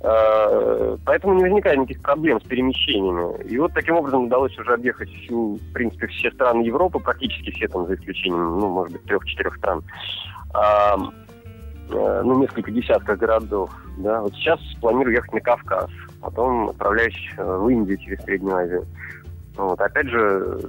А, 0.00 0.96
поэтому 1.04 1.34
не 1.34 1.42
возникает 1.42 1.78
никаких 1.78 2.02
проблем 2.02 2.40
с 2.40 2.44
перемещениями. 2.44 3.42
И 3.44 3.58
вот 3.58 3.72
таким 3.74 3.96
образом 3.96 4.24
удалось 4.24 4.56
уже 4.58 4.74
объехать 4.74 5.10
всю, 5.10 5.56
в 5.56 5.72
принципе, 5.72 6.06
все 6.08 6.30
страны 6.32 6.62
Европы, 6.62 6.98
практически 6.98 7.50
все 7.50 7.68
там, 7.68 7.86
за 7.86 7.94
исключением, 7.94 8.58
ну, 8.58 8.68
может 8.68 8.92
быть, 8.92 9.04
трех-четырех 9.04 9.56
стран. 9.56 9.82
А, 10.54 10.96
ну, 11.90 12.40
несколько 12.40 12.70
десятков 12.70 13.18
городов. 13.18 13.70
Да. 13.98 14.22
Вот 14.22 14.34
сейчас 14.34 14.60
планирую 14.80 15.14
ехать 15.14 15.32
на 15.32 15.40
Кавказ, 15.40 15.90
потом 16.20 16.70
отправляюсь 16.70 17.30
э, 17.36 17.42
в 17.44 17.68
Индию 17.68 17.98
через 17.98 18.22
Среднюю 18.24 18.56
Азию. 18.56 18.86
Вот. 19.56 19.80
Опять 19.80 20.08
же, 20.08 20.60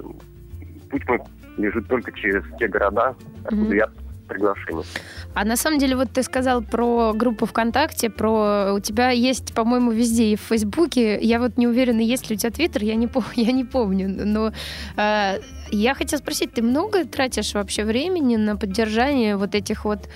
путь 0.90 1.08
мой 1.08 1.20
лежит 1.58 1.88
только 1.88 2.12
через 2.14 2.44
те 2.58 2.68
города, 2.68 3.16
откуда 3.44 3.74
mm-hmm. 3.74 3.78
я 3.78 3.90
приглашение. 4.30 4.86
А 5.34 5.44
на 5.44 5.58
самом 5.58 5.80
деле, 5.80 5.96
вот 5.96 6.12
ты 6.12 6.24
сказал 6.24 6.62
про 6.62 7.14
группу 7.14 7.46
ВКонтакте, 7.46 8.10
про 8.10 8.74
у 8.74 8.80
тебя 8.80 9.10
есть, 9.10 9.54
по-моему, 9.54 9.92
везде 9.92 10.32
и 10.32 10.36
в 10.36 10.42
Фейсбуке. 10.42 11.20
Я 11.20 11.40
вот 11.40 11.58
не 11.58 11.68
уверена, 11.68 12.00
есть 12.00 12.30
ли 12.30 12.36
у 12.36 12.40
тебя 12.40 12.52
Твиттер, 12.52 12.84
я 12.84 12.96
не, 12.96 13.08
пом- 13.08 13.26
я 13.36 13.52
не 13.52 13.66
помню. 13.66 14.08
Но 14.08 14.54
э, 14.96 15.40
я 15.72 15.94
хотела 15.96 16.20
спросить, 16.20 16.54
ты 16.54 16.62
много 16.62 17.06
тратишь 17.06 17.54
вообще 17.54 17.84
времени 17.84 18.38
на 18.38 18.56
поддержание 18.56 19.36
вот 19.36 19.56
этих 19.56 19.86
вот 19.86 20.08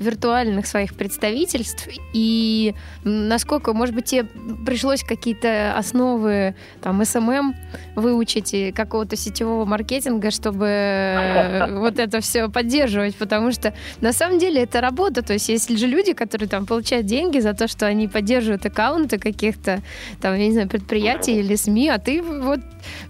виртуальных 0.00 0.66
своих 0.66 0.94
представительств, 0.94 1.88
и 2.14 2.74
насколько, 3.04 3.74
может 3.74 3.94
быть, 3.94 4.06
тебе 4.06 4.24
пришлось 4.64 5.04
какие-то 5.04 5.74
основы 5.76 6.54
там 6.82 7.04
SMM 7.04 7.54
выучить 7.96 8.54
и 8.54 8.72
какого-то 8.72 9.16
сетевого 9.16 9.66
маркетинга, 9.66 10.30
чтобы 10.30 11.66
вот 11.78 11.98
это 11.98 12.20
все 12.20 12.48
поддерживать, 12.48 13.14
потому 13.14 13.52
что 13.52 13.74
на 14.00 14.12
самом 14.12 14.38
деле 14.38 14.62
это 14.62 14.80
работа, 14.80 15.22
то 15.22 15.34
есть 15.34 15.50
есть 15.50 15.78
же 15.78 15.86
люди, 15.86 16.14
которые 16.14 16.48
там 16.48 16.64
получают 16.64 17.06
деньги 17.06 17.38
за 17.38 17.52
то, 17.52 17.68
что 17.68 17.86
они 17.86 18.08
поддерживают 18.08 18.64
аккаунты 18.64 19.18
каких-то 19.18 19.82
там, 20.22 20.34
я 20.34 20.46
не 20.46 20.52
знаю, 20.52 20.68
предприятий 20.68 21.38
или 21.38 21.54
СМИ, 21.54 21.90
а 21.90 21.98
ты 21.98 22.22
вот 22.22 22.60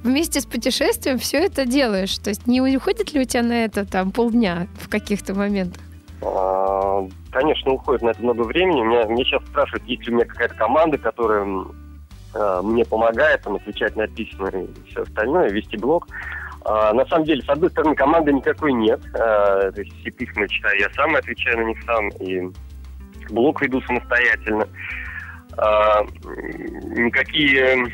вместе 0.02 0.40
с 0.40 0.44
путешествием 0.44 1.18
все 1.18 1.38
это 1.38 1.66
делаешь. 1.66 2.18
То 2.18 2.30
есть 2.30 2.48
не 2.48 2.60
уходит 2.60 3.12
ли 3.14 3.20
у 3.20 3.24
тебя 3.24 3.44
на 3.44 3.64
это 3.64 3.86
там 3.86 4.10
полдня 4.10 4.66
в 4.80 4.88
каких-то 4.88 5.34
моментах? 5.34 5.80
Конечно, 7.32 7.72
уходит 7.72 8.02
на 8.02 8.10
это 8.10 8.22
много 8.22 8.42
времени. 8.42 8.82
Меня, 8.82 9.06
мне 9.06 9.24
сейчас 9.24 9.42
спрашивают, 9.44 9.84
есть 9.84 10.06
ли 10.06 10.12
у 10.12 10.16
меня 10.16 10.26
какая-то 10.26 10.54
команда, 10.54 10.98
которая 10.98 11.46
э, 12.34 12.60
мне 12.62 12.84
помогает 12.84 13.42
там, 13.42 13.54
отвечать 13.54 13.94
на 13.96 14.08
письма 14.08 14.48
и 14.48 14.66
все 14.88 15.02
остальное, 15.02 15.50
вести 15.50 15.76
блог. 15.76 16.06
А, 16.64 16.92
на 16.92 17.06
самом 17.06 17.24
деле, 17.24 17.42
с 17.42 17.48
одной 17.48 17.70
стороны, 17.70 17.94
команды 17.94 18.32
никакой 18.32 18.72
нет. 18.72 19.00
А, 19.14 19.70
то 19.70 19.80
есть 19.80 19.98
все 20.00 20.10
письма 20.10 20.48
читаю 20.48 20.78
я 20.78 20.90
сам, 20.90 21.14
отвечаю 21.14 21.58
на 21.58 21.64
них 21.64 21.78
сам, 21.84 22.08
и 22.20 22.50
блог 23.30 23.62
веду 23.62 23.80
самостоятельно. 23.82 24.66
А, 25.56 26.02
никакие 26.02 27.86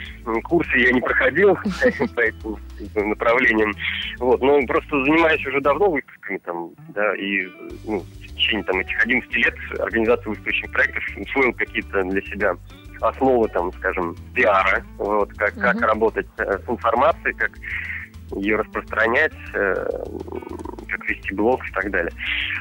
курсы 0.45 0.77
я 0.79 0.93
не 0.93 1.01
проходил 1.01 1.55
по 2.15 2.21
этим 2.21 3.09
направлениям. 3.09 3.73
Вот, 4.19 4.41
но 4.43 4.61
просто 4.67 5.05
занимаюсь 5.05 5.47
уже 5.47 5.61
давно 5.61 5.91
выставками 5.91 6.39
там, 6.39 6.71
да, 6.89 7.15
и 7.17 7.47
ну, 7.87 8.05
течение 8.37 8.65
там 8.65 8.81
этих 8.81 9.03
11 9.05 9.35
лет 9.37 9.55
организации 9.79 10.29
выставочных 10.29 10.73
проектов 10.73 11.05
усвоил 11.17 11.53
какие-то 11.55 12.03
для 12.05 12.23
себя 12.23 12.57
основы, 13.01 13.49
там, 13.49 13.73
скажем, 13.75 14.17
пиара, 14.35 14.85
вот, 14.99 15.33
как, 15.35 15.55
uh-huh. 15.55 15.73
как 15.73 15.81
работать 15.83 16.27
э, 16.39 16.59
с 16.65 16.71
информацией, 16.71 17.35
как 17.35 17.51
ее 18.35 18.57
распространять, 18.57 19.35
э, 19.55 19.75
как 20.89 21.09
вести 21.09 21.35
блог 21.35 21.67
и 21.69 21.73
так 21.73 21.91
далее. 21.91 22.13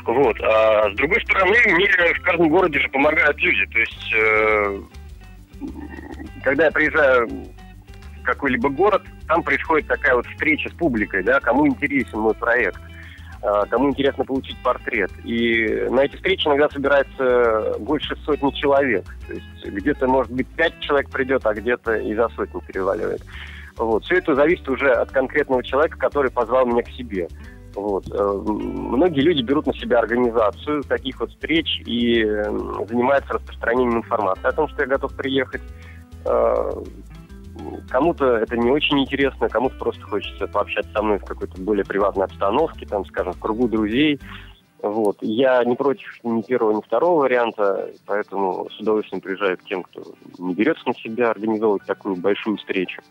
Вот. 0.05 0.38
А 0.41 0.91
с 0.91 0.96
другой 0.96 1.22
стороны, 1.22 1.58
мне 1.67 1.88
в 2.13 2.22
каждом 2.22 2.50
городе 2.50 2.79
же 2.79 2.89
помогают 2.89 3.38
люди. 3.39 3.65
То 3.72 3.79
есть, 3.79 4.13
э, 4.17 4.82
когда 6.44 6.65
я 6.65 6.72
приезжаю 6.72 7.27
в 7.27 8.24
какой-либо 8.24 8.70
город, 8.70 9.03
там 9.27 9.41
происходит 9.41 9.88
такая 9.88 10.15
вот 10.15 10.27
встреча 10.27 10.70
с 10.70 10.74
публикой, 10.74 11.24
да, 11.24 11.39
кому 11.39 11.67
интересен 11.67 12.20
мой 12.20 12.34
проект 12.34 12.79
кому 13.42 13.89
интересно 13.89 14.25
получить 14.25 14.58
портрет. 14.63 15.12
И 15.24 15.88
на 15.89 16.01
эти 16.01 16.15
встречи 16.15 16.48
иногда 16.48 16.70
собирается 16.70 17.75
больше 17.80 18.15
сотни 18.25 18.51
человек. 18.51 19.06
То 19.27 19.34
есть 19.34 19.65
где-то, 19.65 20.08
может 20.08 20.32
быть, 20.32 20.48
пять 20.48 20.80
человек 20.80 21.10
придет, 21.10 21.46
а 21.46 21.54
где-то 21.54 21.96
и 21.96 22.15
за 22.15 22.30
сотню 22.30 22.62
переваливает. 22.62 23.22
Вот. 23.77 24.04
Все 24.06 24.15
это 24.15 24.36
зависит 24.36 24.68
уже 24.70 24.92
от 24.92 25.12
конкретного 25.12 25.63
человека, 25.63 25.98
который 25.98 26.32
позвал 26.32 26.65
меня 26.65 26.82
к 26.82 26.89
себе. 26.89 27.27
Вот. 27.74 28.10
Э, 28.10 28.44
многие 28.46 29.22
люди 29.22 29.42
берут 29.42 29.68
на 29.68 29.74
себя 29.74 30.00
организацию 30.00 30.84
таких 30.84 31.20
вот 31.20 31.30
встреч 31.32 31.82
и 31.86 32.24
занимаются 32.24 33.34
распространением 33.34 33.98
информации 33.98 34.48
о 34.48 34.54
том, 34.54 34.70
что 34.70 34.84
я 34.84 34.88
готов 34.88 35.13
приехать. 35.15 35.62
Кому-то 37.90 38.38
это 38.38 38.58
не 38.58 38.70
очень 38.70 39.00
интересно, 39.00 39.50
кому-то 39.50 39.78
просто 39.78 40.02
хочется 40.02 40.48
пообщаться 40.48 40.92
со 40.92 41.02
мной 41.02 41.20
в 41.20 41.26
какой-то 41.26 41.62
более 41.62 41.86
приватной 41.86 42.26
обстановке, 42.26 42.86
там, 42.86 43.06
скажем, 43.06 43.34
в 43.34 43.40
кругу 43.40 43.68
друзей. 43.68 44.20
Вот. 44.82 45.18
Я 45.22 45.64
не 45.64 45.76
против 45.76 46.08
ни 46.24 46.42
первого, 46.42 46.78
ни 46.78 46.82
второго 46.82 47.22
варианта, 47.22 47.90
поэтому 48.06 48.70
с 48.70 48.80
удовольствием 48.80 49.22
приезжаю 49.22 49.58
к 49.58 49.64
тем, 49.64 49.84
кто 49.84 50.04
не 50.38 50.54
берется 50.54 50.88
на 50.88 50.94
себя 50.96 51.32
организовывать 51.32 51.86
такую 51.86 52.18
большую 52.18 52.58
встречу. 52.58 53.02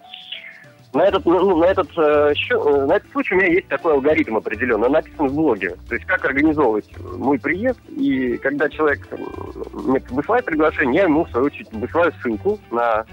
На 0.93 1.07
этот, 1.07 1.27
ну, 1.27 1.57
на, 1.57 1.65
этот, 1.65 1.89
э, 1.97 2.35
счет, 2.37 2.63
э, 2.65 2.87
на 2.87 2.95
этот 2.95 3.11
случай 3.11 3.35
у 3.35 3.39
меня 3.39 3.49
есть 3.49 3.67
такой 3.67 3.95
алгоритм 3.95 4.37
определенный, 4.37 4.87
он 4.87 4.93
написан 4.93 5.27
в 5.27 5.35
блоге. 5.35 5.77
То 5.89 5.97
есть 5.97 6.07
как 6.07 6.25
организовывать 6.25 6.89
мой 7.19 7.41
приезд, 7.41 7.81
и 7.89 8.37
когда 8.37 8.69
человек 8.69 9.09
мне 9.73 10.01
высылает 10.11 10.45
приглашение, 10.45 10.95
я 10.95 11.03
ему, 11.05 11.25
в 11.25 11.31
свою 11.31 11.47
очередь, 11.47 11.73
высылаю 11.73 12.13
ссылку 12.23 12.61
на 12.71 13.05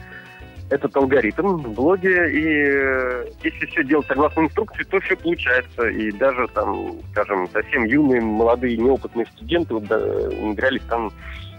этот 0.72 0.96
алгоритм 0.96 1.58
в 1.58 1.74
блоге, 1.74 2.32
и 2.32 2.46
э, 2.48 3.25
если 3.44 3.66
все 3.68 3.84
делать 3.84 4.08
согласно 4.08 4.42
инструкции, 4.42 4.84
то 4.84 5.01
все 5.01 5.18
получается. 5.18 5.90
И 5.90 6.12
даже 6.13 6.48
там, 6.48 6.96
скажем, 7.12 7.50
совсем 7.50 7.84
юные, 7.84 8.22
молодые, 8.22 8.78
неопытные 8.78 9.25
студенты 9.36 9.75
умудрялись 9.75 10.82
там 10.90 11.12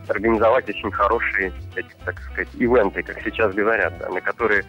организовать 0.09 0.69
очень 0.69 0.91
хорошие, 0.91 1.53
так 2.05 2.19
сказать, 2.21 2.49
ивенты, 2.55 3.03
как 3.03 3.23
сейчас 3.23 3.55
говорят, 3.55 3.93
да, 3.99 4.09
на 4.09 4.21
которые 4.21 4.65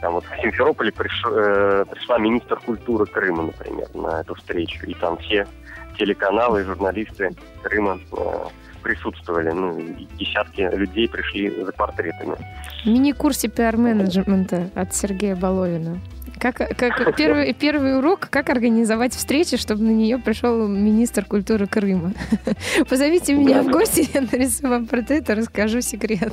там 0.00 0.14
вот 0.14 0.24
в 0.24 0.42
Симферополе 0.42 0.90
приш, 0.90 1.24
э, 1.24 1.84
пришла 1.88 2.18
министр 2.18 2.56
культуры 2.56 3.06
Крыма, 3.06 3.44
например, 3.44 3.86
на 3.94 4.20
эту 4.20 4.34
встречу. 4.34 4.84
И 4.84 4.94
там 4.94 5.16
все 5.18 5.46
телеканалы 5.96 6.64
журналисты 6.64 7.30
Крыма 7.62 8.00
э, 8.12 8.44
присутствовали. 8.86 9.50
Ну, 9.50 9.82
десятки 10.18 10.60
людей 10.60 11.08
пришли 11.08 11.50
за 11.64 11.72
портретами. 11.72 12.36
Мини-курсе 12.84 13.48
пиар-менеджмента 13.48 14.70
от 14.74 14.94
Сергея 14.94 15.34
Баловина. 15.34 15.98
Как, 16.38 16.56
как 16.56 17.16
первый, 17.16 17.52
первый 17.52 17.98
урок, 17.98 18.28
как 18.30 18.48
организовать 18.48 19.12
встречу, 19.12 19.58
чтобы 19.58 19.82
на 19.82 19.90
нее 19.90 20.18
пришел 20.18 20.68
министр 20.68 21.24
культуры 21.24 21.66
Крыма. 21.66 22.12
Позовите 22.88 23.34
меня 23.34 23.62
в 23.62 23.70
гости, 23.70 24.08
я 24.14 24.20
нарисую 24.20 24.70
вам 24.70 24.86
портрет 24.86 25.28
и 25.30 25.34
расскажу 25.34 25.80
секрет. 25.80 26.32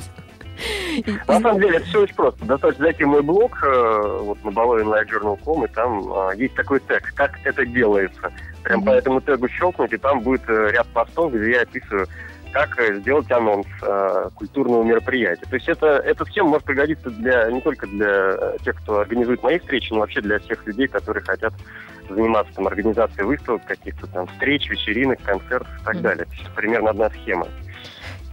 На 1.26 1.40
самом 1.40 1.60
деле 1.60 1.78
это 1.78 1.86
все 1.86 2.02
очень 2.02 2.14
просто. 2.14 2.44
Достаточно 2.44 2.84
зайти 2.84 3.04
в 3.04 3.08
мой 3.08 3.22
блог, 3.22 3.58
э, 3.64 4.18
вот 4.22 4.42
на 4.44 4.50
balloonlightjournal.com, 4.50 5.64
и 5.64 5.68
там 5.68 6.12
а, 6.12 6.32
есть 6.34 6.54
такой 6.54 6.80
тег, 6.80 7.12
как 7.14 7.38
это 7.44 7.66
делается. 7.66 8.32
Прям 8.62 8.80
mm-hmm. 8.80 8.86
по 8.86 8.90
этому 8.90 9.20
тегу 9.20 9.48
щелкнуть, 9.48 9.92
и 9.92 9.96
там 9.96 10.20
будет 10.20 10.48
э, 10.48 10.70
ряд 10.72 10.86
постов, 10.88 11.32
где 11.32 11.52
я 11.52 11.62
описываю, 11.62 12.06
как 12.54 12.78
э, 12.78 13.00
сделать 13.00 13.30
анонс 13.32 13.66
э, 13.82 14.30
культурного 14.36 14.84
мероприятия. 14.84 15.44
То 15.44 15.56
есть 15.56 15.68
это, 15.68 15.86
эта 15.86 16.24
схема 16.24 16.50
может 16.50 16.64
пригодиться 16.64 17.10
для, 17.10 17.50
не 17.50 17.60
только 17.60 17.88
для 17.88 18.56
тех, 18.64 18.76
кто 18.80 19.00
организует 19.00 19.42
мои 19.42 19.58
встречи, 19.58 19.92
но 19.92 19.98
вообще 19.98 20.20
для 20.20 20.38
всех 20.38 20.64
людей, 20.64 20.86
которые 20.86 21.24
хотят 21.24 21.52
заниматься 22.08 22.54
там, 22.54 22.68
организацией 22.68 23.26
выставок, 23.26 23.64
каких-то 23.66 24.06
там 24.06 24.28
встреч, 24.28 24.70
вечеринок, 24.70 25.20
концертов 25.22 25.68
и 25.80 25.84
так 25.84 25.96
mm-hmm. 25.96 26.00
далее. 26.00 26.26
Это 26.40 26.50
примерно 26.54 26.90
одна 26.90 27.10
схема. 27.10 27.48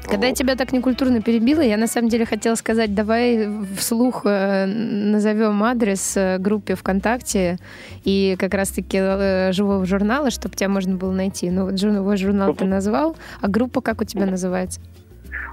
Когда 0.08 0.28
я 0.28 0.34
тебя 0.34 0.56
так 0.56 0.72
некультурно 0.72 1.22
перебила, 1.22 1.62
я 1.62 1.78
на 1.78 1.88
самом 1.88 2.10
деле 2.10 2.26
хотела 2.26 2.56
сказать, 2.56 2.94
давай 2.94 3.48
вслух 3.78 4.26
э, 4.26 4.66
назовем 4.66 5.64
адрес 5.64 6.18
э, 6.18 6.38
группе 6.38 6.76
ВКонтакте 6.76 7.58
и 8.04 8.36
как 8.38 8.54
раз-таки 8.54 8.98
э, 9.00 9.52
живого 9.52 9.86
журнала, 9.86 10.32
чтобы 10.32 10.56
тебя 10.56 10.70
можно 10.70 10.96
было 10.96 11.12
найти. 11.12 11.50
Ну, 11.50 11.66
вот 11.66 11.80
живой 11.80 12.18
журнал 12.18 12.54
ты 12.54 12.66
назвал, 12.66 13.16
а 13.42 13.48
группа 13.48 13.82
как 13.82 14.02
у 14.02 14.04
тебя 14.04 14.26
называется? 14.26 14.82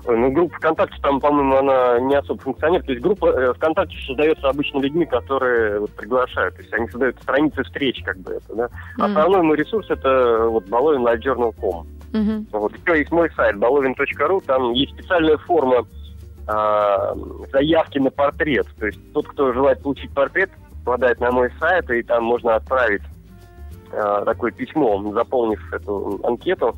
Ну, 0.07 0.31
группа 0.33 0.57
ВКонтакте, 0.57 0.97
там, 1.03 1.21
по-моему, 1.21 1.57
она 1.57 2.01
не 2.01 2.17
особо 2.17 2.41
функционирует. 2.41 2.87
То 2.87 2.93
есть 2.93 3.05
группа 3.05 3.53
ВКонтакте 3.55 3.97
создается 4.07 4.49
обычно 4.49 4.79
людьми, 4.79 5.05
которые 5.05 5.81
вот, 5.81 5.91
приглашают. 5.91 6.57
То 6.57 6.63
есть 6.63 6.73
они 6.73 6.89
создают 6.89 7.21
страницы 7.21 7.63
встреч, 7.63 8.03
как 8.03 8.17
бы 8.19 8.33
это, 8.33 8.55
да. 8.55 8.65
Mm-hmm. 8.65 9.05
Основной 9.05 9.43
мой 9.43 9.57
ресурс 9.57 9.91
это 9.91 10.47
вот 10.49 10.67
balloonlivejournal.com. 10.67 11.98
Uh-huh. 12.13 12.47
Вот. 12.53 12.73
Еще 12.75 12.99
есть 12.99 13.13
мой 13.13 13.31
сайт 13.33 13.57
balovin.ru, 13.57 14.43
там 14.47 14.73
есть 14.73 14.93
специальная 14.95 15.37
форма 15.39 15.87
э, 16.47 17.15
заявки 17.53 17.99
на 17.99 18.11
портрет. 18.11 18.67
То 18.79 18.87
есть 18.87 18.99
тот, 19.13 19.29
кто 19.29 19.53
желает 19.53 19.83
получить 19.83 20.11
портрет, 20.13 20.51
попадает 20.85 21.21
на 21.21 21.31
мой 21.31 21.51
сайт, 21.61 21.91
и 21.91 22.03
там 22.03 22.25
можно 22.25 22.57
отправить 22.57 23.03
э, 23.93 24.23
такое 24.25 24.53
письмо, 24.53 25.13
заполнив 25.13 25.73
эту 25.73 26.21
анкету, 26.25 26.75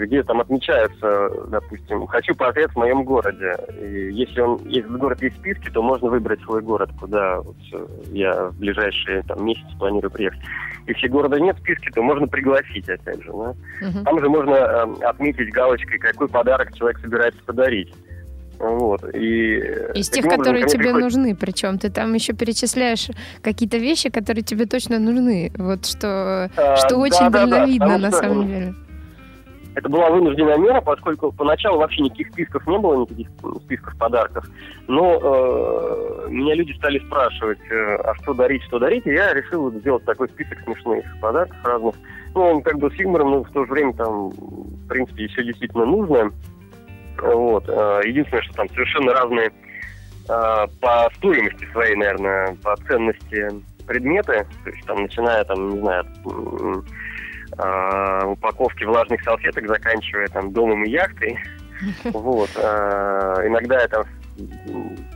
где 0.00 0.22
там 0.22 0.40
отмечается, 0.40 1.30
допустим, 1.48 2.06
хочу 2.06 2.34
портрет 2.34 2.70
в 2.72 2.76
моем 2.76 3.04
городе. 3.04 3.56
И 3.80 4.12
если 4.12 4.40
он, 4.40 4.60
если 4.66 4.88
город 4.88 5.22
есть 5.22 5.36
в 5.36 5.40
списке, 5.40 5.70
то 5.70 5.82
можно 5.82 6.08
выбрать 6.08 6.40
свой 6.42 6.62
город, 6.62 6.90
куда 6.98 7.40
вот 7.40 7.56
я 8.08 8.46
в 8.46 8.58
ближайшие 8.58 9.22
там, 9.22 9.44
месяцы 9.44 9.76
планирую 9.78 10.10
приехать. 10.10 10.40
Если 10.86 11.08
города 11.08 11.38
нет 11.38 11.56
в 11.56 11.60
списке, 11.60 11.90
то 11.94 12.02
можно 12.02 12.26
пригласить, 12.26 12.88
опять 12.88 13.22
же. 13.22 13.30
Да? 13.30 13.54
Угу. 13.86 14.04
Там 14.04 14.20
же 14.20 14.28
можно 14.28 14.54
э, 14.54 15.04
отметить 15.04 15.52
галочкой, 15.52 15.98
какой 15.98 16.28
подарок 16.28 16.74
человек 16.74 16.98
собирается 16.98 17.40
подарить. 17.44 17.92
Вот. 18.60 19.02
И 19.14 19.56
Из 19.94 20.10
тех, 20.10 20.26
образом, 20.26 20.38
которые 20.38 20.66
тебе 20.66 20.84
приходит... 20.84 21.04
нужны, 21.04 21.34
причем 21.34 21.78
ты 21.78 21.88
там 21.88 22.12
еще 22.12 22.34
перечисляешь 22.34 23.08
какие-то 23.42 23.78
вещи, 23.78 24.10
которые 24.10 24.44
тебе 24.44 24.66
точно 24.66 24.98
нужны. 24.98 25.50
Вот 25.56 25.86
что, 25.86 26.50
а, 26.56 26.76
что 26.76 26.96
очень 26.98 27.30
да, 27.30 27.46
дальновидно 27.46 27.88
да, 27.88 27.94
да, 27.94 27.98
на 27.98 28.10
самом 28.10 28.46
деле. 28.46 28.74
Это 29.80 29.88
была 29.88 30.10
вынужденная 30.10 30.58
мера, 30.58 30.82
поскольку 30.82 31.32
поначалу 31.32 31.78
вообще 31.78 32.02
никаких 32.02 32.28
списков 32.28 32.66
не 32.66 32.78
было, 32.78 33.00
никаких 33.00 33.28
списков 33.62 33.96
подарков. 33.96 34.44
Но 34.88 35.18
э, 35.22 36.28
меня 36.28 36.54
люди 36.54 36.72
стали 36.72 36.98
спрашивать, 36.98 37.60
э, 37.70 37.94
а 38.04 38.14
что 38.16 38.34
дарить, 38.34 38.62
что 38.64 38.78
дарить, 38.78 39.06
и 39.06 39.12
я 39.12 39.32
решил 39.32 39.72
сделать 39.72 40.04
такой 40.04 40.28
список 40.28 40.60
смешных 40.64 41.06
подарков 41.22 41.56
разных. 41.64 41.94
Ну, 42.34 42.42
он 42.42 42.62
как 42.62 42.78
бы 42.78 42.90
с 42.90 42.94
юмором, 42.96 43.30
но 43.30 43.42
в 43.42 43.50
то 43.52 43.64
же 43.64 43.72
время 43.72 43.94
там, 43.94 44.28
в 44.28 44.88
принципе, 44.88 45.28
все 45.28 45.44
действительно 45.44 45.86
нужно. 45.86 46.30
Вот. 47.22 47.66
Э, 47.66 48.02
единственное, 48.04 48.42
что 48.42 48.54
там 48.56 48.68
совершенно 48.68 49.14
разные 49.14 49.46
э, 49.46 50.66
по 50.78 51.10
стоимости 51.16 51.66
своей, 51.72 51.96
наверное, 51.96 52.54
по 52.62 52.76
ценности 52.86 53.48
предметы. 53.86 54.46
То 54.62 54.70
есть 54.70 54.86
там, 54.86 55.00
начиная, 55.00 55.42
там, 55.44 55.70
не 55.70 55.80
знаю, 55.80 56.04
от 57.56 58.24
упаковки 58.26 58.84
влажных 58.84 59.22
салфеток, 59.22 59.66
заканчивая 59.66 60.28
там 60.28 60.52
домом 60.52 60.84
и 60.84 60.90
яхтой. 60.90 61.38
Вот. 62.12 62.50
Иногда 62.56 63.80
я 63.80 63.88
там 63.88 64.04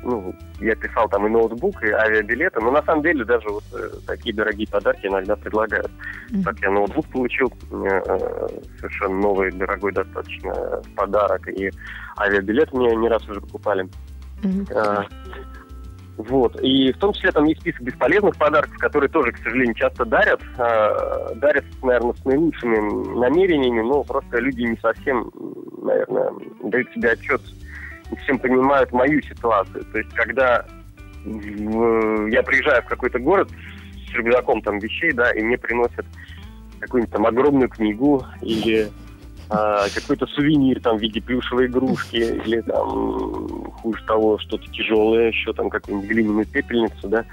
ну, 0.02 0.34
я 0.60 0.74
писал 0.74 1.08
там 1.08 1.26
и 1.26 1.30
ноутбук, 1.30 1.82
и 1.82 1.90
авиабилеты, 1.90 2.60
но 2.60 2.70
на 2.70 2.82
самом 2.82 3.02
деле 3.02 3.24
даже 3.24 3.48
вот 3.48 3.64
э, 3.72 3.90
такие 4.06 4.34
дорогие 4.34 4.68
подарки 4.68 5.06
иногда 5.06 5.36
предлагают. 5.36 5.90
Так 6.44 6.58
я 6.60 6.70
ноутбук 6.70 7.06
получил, 7.06 7.52
э, 7.70 8.48
совершенно 8.78 9.20
новый, 9.20 9.50
дорогой 9.52 9.92
достаточно 9.92 10.82
подарок, 10.96 11.48
и 11.48 11.70
авиабилет 12.18 12.72
мне 12.72 12.94
не 12.96 13.08
раз 13.08 13.26
уже 13.28 13.40
покупали. 13.40 13.88
Mm-hmm. 14.42 15.08
Вот. 16.16 16.60
И 16.62 16.92
в 16.92 16.98
том 16.98 17.12
числе 17.12 17.32
там 17.32 17.44
есть 17.44 17.60
список 17.60 17.82
бесполезных 17.82 18.36
подарков, 18.36 18.76
которые 18.78 19.10
тоже, 19.10 19.32
к 19.32 19.38
сожалению, 19.38 19.74
часто 19.74 20.04
дарят. 20.04 20.40
А, 20.58 21.34
дарят, 21.34 21.64
наверное, 21.82 22.14
с 22.14 22.24
наилучшими 22.24 23.18
намерениями, 23.18 23.80
но 23.80 24.04
просто 24.04 24.38
люди 24.38 24.62
не 24.62 24.76
совсем, 24.76 25.30
наверное, 25.82 26.30
дают 26.62 26.92
себе 26.92 27.10
отчет 27.10 27.40
не 28.10 28.16
всем 28.18 28.38
понимают 28.38 28.92
мою 28.92 29.22
ситуацию. 29.22 29.84
То 29.92 29.98
есть, 29.98 30.12
когда 30.14 30.64
в, 31.24 32.26
я 32.26 32.42
приезжаю 32.42 32.82
в 32.82 32.86
какой-то 32.86 33.18
город 33.18 33.48
с 34.08 34.14
рюкзаком 34.14 34.62
там 34.62 34.78
вещей, 34.78 35.12
да, 35.12 35.30
и 35.32 35.42
мне 35.42 35.58
приносят 35.58 36.06
какую-нибудь 36.80 37.12
там 37.12 37.26
огромную 37.26 37.68
книгу 37.68 38.24
или 38.42 38.88
а, 39.50 39.88
какой-то 39.94 40.26
сувенир 40.26 40.80
там 40.80 40.96
в 40.96 41.00
виде 41.00 41.20
плюшевой 41.20 41.66
игрушки 41.66 42.16
или 42.16 42.60
там 42.62 43.70
хуже 43.82 44.02
того 44.06 44.38
что-то 44.38 44.70
тяжелое, 44.70 45.28
еще 45.28 45.52
там 45.52 45.68
какую-нибудь 45.68 46.08
глиняную 46.08 46.46
пепельницу, 46.46 47.08
да. 47.08 47.24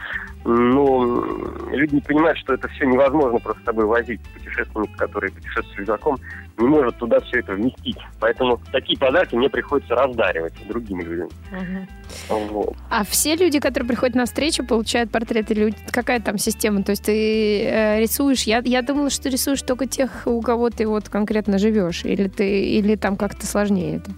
Но 0.44 1.24
люди 1.72 1.96
не 1.96 2.02
понимают, 2.02 2.38
что 2.40 2.54
это 2.54 2.68
все 2.70 2.86
невозможно 2.86 3.40
просто 3.40 3.62
с 3.62 3.66
собой 3.66 3.86
возить. 3.86 4.22
Путешественник, 4.34 4.96
который 4.98 5.32
путешествует 5.32 5.80
рюкзаком, 5.80 6.18
не 6.58 6.68
может 6.68 6.98
туда 6.98 7.20
все 7.22 7.40
это 7.40 7.54
вместить. 7.54 7.98
Поэтому 8.20 8.60
такие 8.72 8.98
подарки 8.98 9.36
мне 9.36 9.50
приходится 9.50 9.96
раздаривать 9.96 10.54
другим 10.68 11.02
людям. 11.02 11.30
Угу. 11.52 12.36
Вот. 12.50 12.76
А 12.90 13.04
все 13.04 13.36
люди, 13.36 13.60
которые 13.60 13.88
приходят 13.88 14.16
на 14.16 14.26
встречу, 14.26 14.66
получают 14.66 15.12
портреты 15.12 15.54
или 15.54 15.74
какая 15.92 16.20
там 16.20 16.38
система? 16.38 16.84
То 16.84 16.92
есть 16.92 17.06
ты 17.06 17.64
э, 17.64 18.00
рисуешь? 18.00 18.44
Я, 18.44 18.62
я 18.64 18.82
думала, 18.82 19.10
что 19.10 19.30
рисуешь 19.30 19.62
только 19.62 19.88
тех, 19.88 20.24
у 20.26 20.42
кого 20.42 20.70
ты 20.70 20.88
вот 20.88 21.10
конкретно 21.10 21.58
живешь, 21.58 22.04
или 22.06 22.28
ты 22.28 22.62
или 22.62 22.96
там 22.96 23.18
как-то 23.18 23.46
сложнее 23.46 23.98
это? 23.98 24.12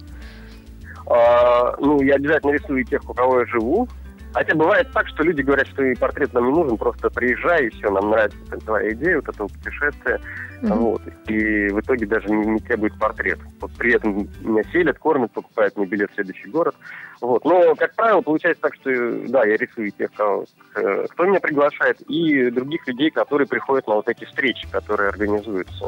А, 1.06 1.76
ну, 1.78 2.00
я 2.02 2.14
обязательно 2.14 2.52
рисую 2.52 2.84
тех, 2.84 3.08
у 3.08 3.14
кого 3.14 3.40
я 3.40 3.46
живу. 3.46 3.88
Хотя 4.34 4.56
бывает 4.56 4.90
так, 4.92 5.06
что 5.08 5.22
люди 5.22 5.42
говорят, 5.42 5.68
что 5.68 5.84
и 5.84 5.94
портрет 5.94 6.32
нам 6.32 6.46
не 6.46 6.52
нужен, 6.52 6.76
просто 6.76 7.08
приезжай, 7.08 7.66
и 7.66 7.70
все, 7.70 7.88
нам 7.88 8.10
нравится 8.10 8.36
твоя 8.64 8.90
идея, 8.90 9.16
вот 9.16 9.28
этого 9.28 9.46
путешествия. 9.46 10.20
Mm-hmm. 10.64 10.78
Вот. 10.78 11.02
И 11.28 11.68
в 11.68 11.80
итоге 11.80 12.06
даже 12.06 12.28
не, 12.28 12.46
не 12.46 12.58
требует 12.58 12.98
портрет. 12.98 13.38
Вот 13.60 13.70
при 13.72 13.94
этом 13.94 14.28
меня 14.40 14.62
селят, 14.72 14.98
кормят, 14.98 15.30
покупают 15.32 15.76
мне 15.76 15.86
билет 15.86 16.10
в 16.10 16.14
следующий 16.14 16.48
город. 16.48 16.74
Вот. 17.20 17.44
Но, 17.44 17.74
как 17.74 17.94
правило, 17.94 18.22
получается 18.22 18.62
так, 18.62 18.74
что 18.76 18.90
да, 19.28 19.44
я 19.44 19.56
рисую 19.56 19.90
тех, 19.90 20.10
кого, 20.12 20.46
кто 20.72 21.24
меня 21.24 21.40
приглашает, 21.40 22.00
и 22.02 22.50
других 22.50 22.86
людей, 22.88 23.10
которые 23.10 23.46
приходят 23.46 23.86
на 23.86 23.96
вот 23.96 24.08
эти 24.08 24.24
встречи, 24.24 24.66
которые 24.70 25.10
организуются 25.10 25.84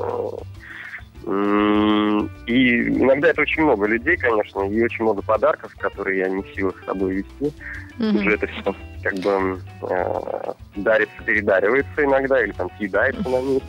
и 1.26 2.88
иногда 2.88 3.30
это 3.30 3.42
очень 3.42 3.64
много 3.64 3.86
людей, 3.86 4.16
конечно, 4.16 4.60
и 4.62 4.84
очень 4.84 5.02
много 5.02 5.22
подарков, 5.22 5.74
которые 5.76 6.18
я 6.20 6.28
не 6.28 6.42
в 6.42 6.54
силах 6.54 6.80
с 6.80 6.86
собой 6.86 7.16
вести. 7.16 7.52
Mm-hmm. 7.98 8.18
Уже 8.18 8.34
это 8.34 8.46
все 8.46 8.74
как 9.02 9.14
бы 9.14 9.60
э, 9.90 10.52
дарится, 10.76 11.22
передаривается 11.24 12.04
иногда, 12.04 12.44
или 12.44 12.52
там 12.52 12.70
съедается 12.76 13.28
на 13.28 13.42
месте. 13.42 13.66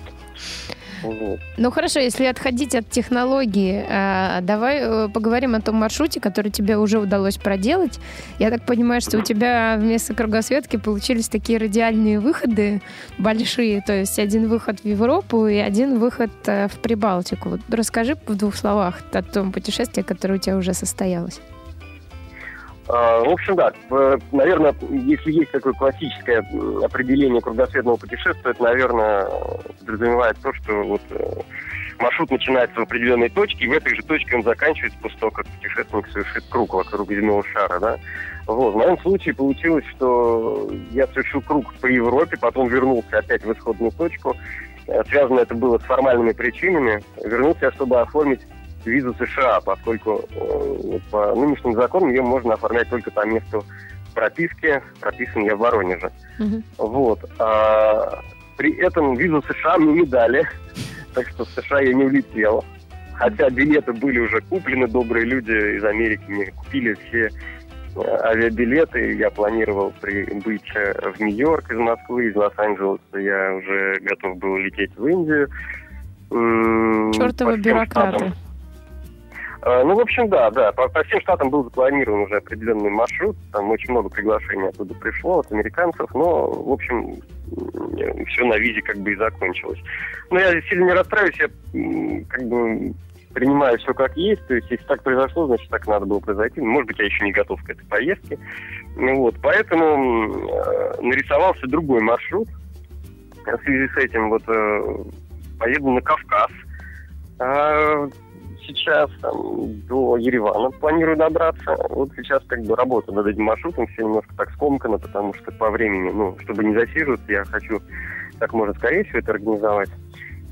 Ну 1.58 1.72
хорошо, 1.72 2.00
если 2.00 2.26
отходить 2.26 2.76
от 2.76 2.90
технологии, 2.90 3.86
э, 3.88 4.42
давай 4.42 4.80
э, 4.82 5.10
поговорим 5.10 5.56
о 5.56 5.62
том 5.62 5.76
маршруте, 5.76 6.20
который 6.20 6.52
тебе 6.52 6.78
уже 6.78 7.00
удалось 7.00 7.38
проделать. 7.38 8.00
Я 8.40 8.50
так 8.50 8.66
понимаю, 8.66 9.02
что 9.02 9.18
у 9.18 9.22
тебя 9.22 9.78
вместо 9.78 10.14
кругосветки 10.14 10.78
получились 10.78 11.30
такие 11.30 11.60
радиальные 11.60 12.20
выходы 12.20 12.82
большие, 13.18 13.82
то 13.82 13.94
есть 13.94 14.20
один 14.20 14.48
выход 14.48 14.80
в 14.82 14.86
Европу 14.86 15.48
и 15.48 15.58
один 15.58 16.00
выход 16.00 16.32
э, 16.46 16.68
в 16.68 16.80
Прибалтику. 16.80 17.60
Расскажи 17.70 18.16
в 18.28 18.36
двух 18.36 18.56
словах 18.56 19.02
о 19.12 19.22
том 19.22 19.52
путешествии, 19.52 20.02
которое 20.02 20.36
у 20.36 20.40
тебя 20.40 20.58
уже 20.58 20.74
состоялось. 20.74 21.40
А, 22.90 23.20
в 23.20 23.30
общем, 23.30 23.56
да, 23.56 23.74
наверное, 24.32 24.74
если 24.90 25.32
есть 25.32 25.52
такое 25.52 25.74
классическое 25.74 26.40
определение 26.84 27.42
кругосветного 27.42 27.98
путешествия, 27.98 28.52
это, 28.52 28.64
наверное, 28.64 29.28
подразумевает 29.80 30.38
то, 30.42 30.54
что 30.54 30.84
вот 30.84 31.02
э, 31.10 31.42
маршрут 32.00 32.32
начинается 32.32 32.80
в 32.80 32.84
определенной 32.84 33.30
точке, 33.30 33.66
и 33.66 33.68
в 33.68 33.74
этой 33.74 33.94
же 33.94 34.04
точке 34.04 34.38
он 34.38 34.44
заканчивается 34.44 34.98
после 35.02 35.20
того, 35.20 35.32
как 35.32 35.48
путешественник 35.48 36.08
совершит 36.08 36.46
круг 36.50 36.74
вокруг 36.74 37.12
земного 37.12 37.44
шара, 37.44 37.80
да. 37.80 37.98
Вот. 38.46 38.74
В 38.74 38.78
моем 38.78 38.98
случае 39.00 39.36
получилось, 39.36 39.86
что 39.96 40.72
я 40.92 41.08
совершил 41.08 41.42
круг 41.42 41.74
по 41.76 41.88
Европе, 41.88 42.38
потом 42.40 42.70
вернулся 42.70 43.18
опять 43.18 43.44
в 43.44 43.52
исходную 43.52 43.92
точку. 43.92 44.36
Э, 44.88 45.04
связано 45.10 45.42
это 45.42 45.56
было 45.56 45.78
с 45.78 45.84
формальными 45.84 46.32
причинами. 46.32 47.04
Вернулся, 47.22 47.72
чтобы 47.74 48.00
оформить 48.00 48.42
визу 48.88 49.14
США, 49.16 49.62
поскольку 49.62 50.24
э, 50.30 51.00
по 51.12 51.36
нынешним 51.36 51.74
законам 51.74 52.10
ее 52.10 52.22
можно 52.22 52.54
оформлять 52.54 52.90
только 52.90 53.12
по 53.12 53.26
месту 53.26 53.64
прописки. 54.14 54.82
Прописан 55.00 55.44
я 55.44 55.56
в 55.56 55.60
Воронеже. 55.60 56.12
Uh-huh. 56.40 56.64
Вот. 56.78 57.20
А, 57.38 58.20
при 58.58 58.76
этом 58.78 59.16
визу 59.16 59.44
США 59.44 59.78
мне 59.78 60.02
не 60.02 60.06
дали, 60.06 60.48
так 61.14 61.28
что 61.30 61.46
в 61.46 61.50
США 61.50 61.82
я 61.82 61.94
не 61.94 62.06
улетел. 62.06 62.66
Хотя 63.14 63.50
билеты 63.50 63.94
были 63.94 64.20
уже 64.20 64.42
куплены, 64.42 64.88
добрые 64.88 65.26
люди 65.26 65.78
из 65.78 65.84
Америки 65.84 66.24
мне 66.28 66.52
купили 66.52 66.94
все 66.94 67.30
э, 67.96 68.18
авиабилеты. 68.24 69.16
Я 69.16 69.30
планировал 69.30 69.94
прибыть 70.02 70.72
э, 70.76 71.12
в 71.12 71.20
Нью-Йорк 71.20 71.72
из 71.72 71.78
Москвы, 71.78 72.30
из 72.30 72.36
Лос-Анджелеса. 72.36 73.18
Я 73.18 73.54
уже 73.56 74.00
готов 74.02 74.38
был 74.38 74.58
лететь 74.58 74.96
в 74.96 75.06
Индию. 75.08 75.48
Чертовы 76.30 77.58
бюрократы. 77.58 78.18
Штатам. 78.18 78.47
А, 79.62 79.84
ну, 79.84 79.96
в 79.96 80.00
общем, 80.00 80.30
да, 80.30 80.52
да. 80.52 80.72
По, 80.72 80.88
по 80.88 81.04
всем 81.04 81.20
штатам 81.22 81.50
был 81.50 81.64
запланирован 81.64 82.22
уже 82.22 82.38
определенный 82.38 82.90
маршрут. 82.90 83.36
Там 83.52 83.70
очень 83.72 83.92
много 83.92 84.10
приглашений 84.10 84.70
оттуда 84.70 84.94
пришло 84.96 85.40
от 85.40 85.52
американцев. 85.52 86.14
Но, 86.14 86.52
в 86.52 86.72
общем, 86.72 87.16
все 88.28 88.46
на 88.46 88.58
визе 88.58 88.82
как 88.82 88.98
бы 88.98 89.14
и 89.14 89.16
закончилось. 89.16 89.80
Но 90.30 90.40
я 90.40 90.62
сильно 90.64 90.86
не 90.86 90.94
расстраиваюсь. 90.94 91.40
Я 91.40 92.26
как 92.30 92.48
бы 92.48 92.94
принимаю 93.34 93.78
все 93.80 93.94
как 93.94 94.16
есть. 94.16 94.46
То 94.48 94.56
есть, 94.56 94.70
если 94.70 94.86
так 94.86 95.04
произошло, 95.04 95.48
значит, 95.48 95.70
так 95.70 95.88
надо 95.88 96.06
было 96.06 96.20
произойти. 96.20 96.62
Может 96.62 96.88
быть, 96.88 97.00
я 97.00 97.06
еще 97.06 97.24
не 97.26 97.32
готов 97.32 97.62
к 97.64 97.70
этой 97.70 97.86
поездке. 97.86 98.38
Ну, 98.96 99.16
вот. 99.16 99.36
Поэтому 99.42 100.34
э, 100.34 101.02
нарисовался 101.02 101.68
другой 101.68 102.02
маршрут. 102.02 102.48
В 103.46 103.64
связи 103.64 103.88
с 103.94 103.98
этим 103.98 104.30
вот 104.30 104.44
э, 104.48 104.96
поеду 105.58 105.92
на 105.92 106.02
Кавказ. 106.02 106.52
Сейчас 108.68 109.10
там, 109.22 109.82
до 109.88 110.18
Еревана 110.18 110.72
планирую 110.72 111.16
добраться. 111.16 111.76
Вот 111.90 112.10
сейчас 112.18 112.44
как 112.48 112.64
бы 112.64 112.76
работаю 112.76 113.16
над 113.16 113.28
этим 113.28 113.44
маршрутом, 113.44 113.88
все 113.88 114.04
немножко 114.04 114.34
так 114.36 114.52
скомкано, 114.52 114.98
потому 114.98 115.34
что 115.34 115.52
по 115.54 115.70
времени, 115.70 116.12
ну, 116.12 116.36
чтобы 116.44 116.66
не 116.66 116.74
засиживаться, 116.76 117.32
я 117.32 117.46
хочу 117.46 117.82
как 118.40 118.54
можно 118.54 118.74
скорее 118.74 119.06
все 119.06 119.20
это 119.20 119.32
организовать. 119.32 119.90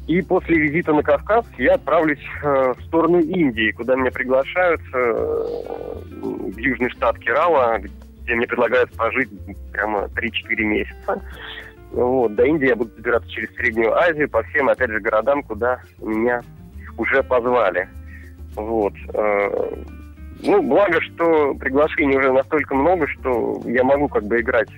И 0.08 0.21
после 0.21 0.58
визита 0.58 0.93
на 0.93 1.01
Кавказ 1.01 1.45
я 1.58 1.73
отправлюсь 1.73 2.23
э, 2.43 2.73
в 2.78 2.82
сторону 2.84 3.19
Индии, 3.19 3.71
куда 3.71 3.95
меня 3.95 4.12
приглашают 4.12 4.82
э, 4.93 5.45
в 6.21 6.58
южный 6.58 6.89
штат 6.91 7.17
Керала, 7.19 7.80
где 8.21 8.36
мне 8.36 8.47
предлагают 8.47 8.91
пожить 8.91 9.30
прямо 9.71 10.06
3-4 10.06 10.62
месяца. 10.62 11.21
Вот, 11.91 12.36
до 12.36 12.45
Индии 12.45 12.67
я 12.67 12.75
буду 12.75 12.91
добираться 12.95 13.30
через 13.30 13.54
Среднюю 13.56 13.95
Азию 13.95 14.30
по 14.30 14.43
всем, 14.43 14.69
опять 14.69 14.91
же, 14.91 14.99
городам, 14.99 15.41
куда 15.43 15.82
меня 15.99 16.41
уже 16.97 17.23
позвали. 17.23 17.88
Вот. 18.55 18.93
Э, 19.13 19.75
ну, 20.43 20.61
благо, 20.61 21.01
что 21.01 21.53
приглашений 21.55 22.17
уже 22.17 22.31
настолько 22.31 22.75
много, 22.75 23.07
что 23.07 23.61
я 23.65 23.83
могу 23.83 24.07
как 24.07 24.23
бы 24.25 24.39
играть 24.39 24.69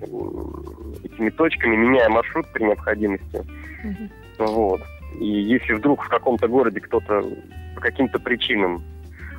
этими 1.03 1.29
точками, 1.29 1.75
меняя 1.75 2.09
маршрут 2.09 2.47
при 2.53 2.63
необходимости. 2.63 3.43
Uh-huh. 3.83 4.09
Вот. 4.37 4.81
И 5.19 5.25
если 5.25 5.73
вдруг 5.73 6.03
в 6.03 6.09
каком-то 6.09 6.47
городе 6.47 6.79
кто-то 6.79 7.23
по 7.75 7.81
каким-то 7.81 8.19
причинам 8.19 8.83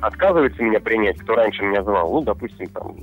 отказывается 0.01 0.63
меня 0.63 0.79
принять, 0.79 1.17
кто 1.19 1.35
раньше 1.35 1.63
меня 1.63 1.83
звал, 1.83 2.11
ну, 2.11 2.21
допустим, 2.21 2.67
там, 2.67 2.95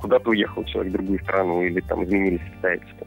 куда-то 0.00 0.30
уехал 0.30 0.64
человек 0.64 0.92
в 0.92 0.96
другую 0.96 1.18
страну 1.20 1.62
или 1.62 1.80
там 1.80 2.04
изменились 2.04 2.42
обстоятельства, 2.52 3.06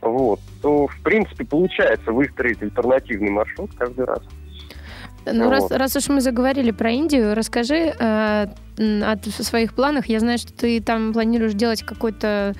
вот, 0.00 0.40
то, 0.60 0.86
в 0.88 1.00
принципе, 1.02 1.44
получается 1.44 2.12
выстроить 2.12 2.62
альтернативный 2.62 3.30
маршрут 3.30 3.70
каждый 3.76 4.04
раз. 4.04 4.22
Ну, 5.26 5.44
вот. 5.44 5.50
раз, 5.50 5.70
раз 5.70 5.96
уж 5.96 6.08
мы 6.08 6.20
заговорили 6.20 6.70
про 6.70 6.90
Индию, 6.90 7.34
расскажи 7.34 7.94
э, 7.98 8.46
о 8.78 9.16
своих 9.42 9.74
планах. 9.74 10.06
Я 10.06 10.20
знаю, 10.20 10.38
что 10.38 10.52
ты 10.52 10.80
там 10.80 11.12
планируешь 11.12 11.54
делать 11.54 11.82
какой-то 11.82 12.54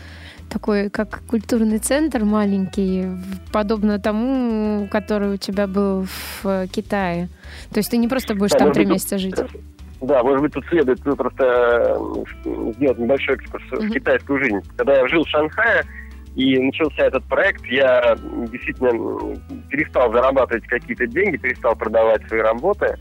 такой, 0.49 0.91
как 0.91 1.23
культурный 1.29 1.79
центр 1.79 2.25
маленький, 2.25 3.07
подобно 3.53 3.99
тому, 3.99 4.87
который 4.91 5.35
у 5.35 5.37
тебя 5.37 5.67
был 5.67 6.07
в 6.43 6.69
Китае. 6.69 7.29
То 7.73 7.79
есть 7.79 7.91
ты 7.91 7.97
не 7.97 8.07
просто 8.07 8.35
будешь 8.35 8.53
да, 8.53 8.59
там 8.59 8.73
три 8.73 8.85
месяца 8.85 9.19
жить. 9.19 9.35
Да, 10.03 10.23
может 10.23 10.43
быть, 10.43 10.53
тут 10.53 10.65
следует 10.67 11.01
просто 11.01 11.45
э, 12.45 12.73
сделать 12.77 12.99
небольшой 12.99 13.37
экскурс 13.37 13.65
mm-hmm. 13.71 13.87
в 13.87 13.91
китайскую 13.93 14.39
жизнь. 14.41 14.61
Когда 14.77 14.97
я 14.97 15.07
жил 15.07 15.25
в 15.25 15.29
Шанхае, 15.29 15.85
и 16.35 16.59
начался 16.59 17.07
этот 17.07 17.25
проект, 17.25 17.65
я 17.67 18.17
действительно 18.51 19.37
перестал 19.69 20.11
зарабатывать 20.13 20.67
какие-то 20.67 21.07
деньги, 21.07 21.37
перестал 21.37 21.77
продавать 21.77 22.27
свои 22.27 22.41
работы, 22.41 22.97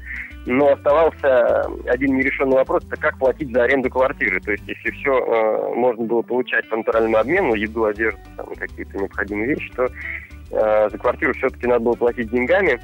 но 0.45 0.73
оставался 0.73 1.61
один 1.85 2.17
нерешенный 2.17 2.57
вопрос, 2.57 2.83
это 2.87 2.97
как 2.97 3.17
платить 3.19 3.53
за 3.53 3.63
аренду 3.63 3.89
квартиры. 3.89 4.41
То 4.41 4.51
есть, 4.51 4.63
если 4.67 4.91
все 4.91 5.17
э, 5.17 5.75
можно 5.75 6.03
было 6.03 6.21
получать 6.23 6.67
по 6.67 6.75
натуральному 6.75 7.17
обмену, 7.17 7.53
еду, 7.53 7.85
одежду, 7.85 8.19
там, 8.35 8.47
какие-то 8.55 8.97
необходимые 8.97 9.55
вещи, 9.55 9.71
то 9.75 9.85
э, 9.85 10.89
за 10.89 10.97
квартиру 10.97 11.33
все-таки 11.35 11.67
надо 11.67 11.85
было 11.85 11.93
платить 11.93 12.31
деньгами. 12.31 12.81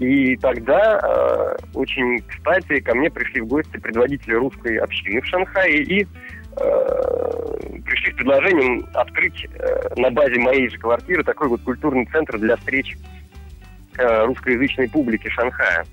И 0.00 0.36
тогда 0.36 1.00
э, 1.02 1.56
очень 1.74 2.22
кстати 2.28 2.80
ко 2.80 2.94
мне 2.94 3.10
пришли 3.10 3.40
в 3.40 3.46
гости 3.46 3.78
предводители 3.78 4.34
русской 4.34 4.76
общины 4.76 5.20
в 5.20 5.26
Шанхае 5.26 5.82
и 5.82 6.06
Э, 6.60 7.47
предложением 8.18 8.86
открыть 8.94 9.46
э, 9.54 9.94
на 9.96 10.10
базе 10.10 10.38
моей 10.38 10.68
же 10.68 10.78
квартиры 10.78 11.24
такой 11.24 11.48
вот 11.48 11.62
культурный 11.62 12.04
центр 12.06 12.38
для 12.38 12.56
встреч 12.56 12.96
э, 13.96 14.24
русскоязычной 14.26 14.90
публики 14.90 15.28
Шанхая. 15.28 15.84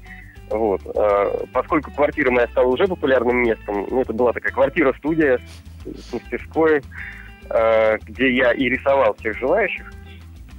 Вот. 0.49 0.81
Поскольку 1.53 1.89
квартира 1.89 2.29
моя 2.29 2.47
стала 2.49 2.67
уже 2.67 2.87
популярным 2.87 3.37
местом, 3.37 3.87
ну, 3.89 4.01
это 4.01 4.13
была 4.13 4.31
такая 4.31 4.53
квартира-студия 4.53 5.39
с 5.83 6.13
мастерской, 6.13 6.83
где 8.03 8.31
я 8.31 8.51
и 8.51 8.69
рисовал 8.69 9.15
всех 9.15 9.39
желающих. 9.39 9.91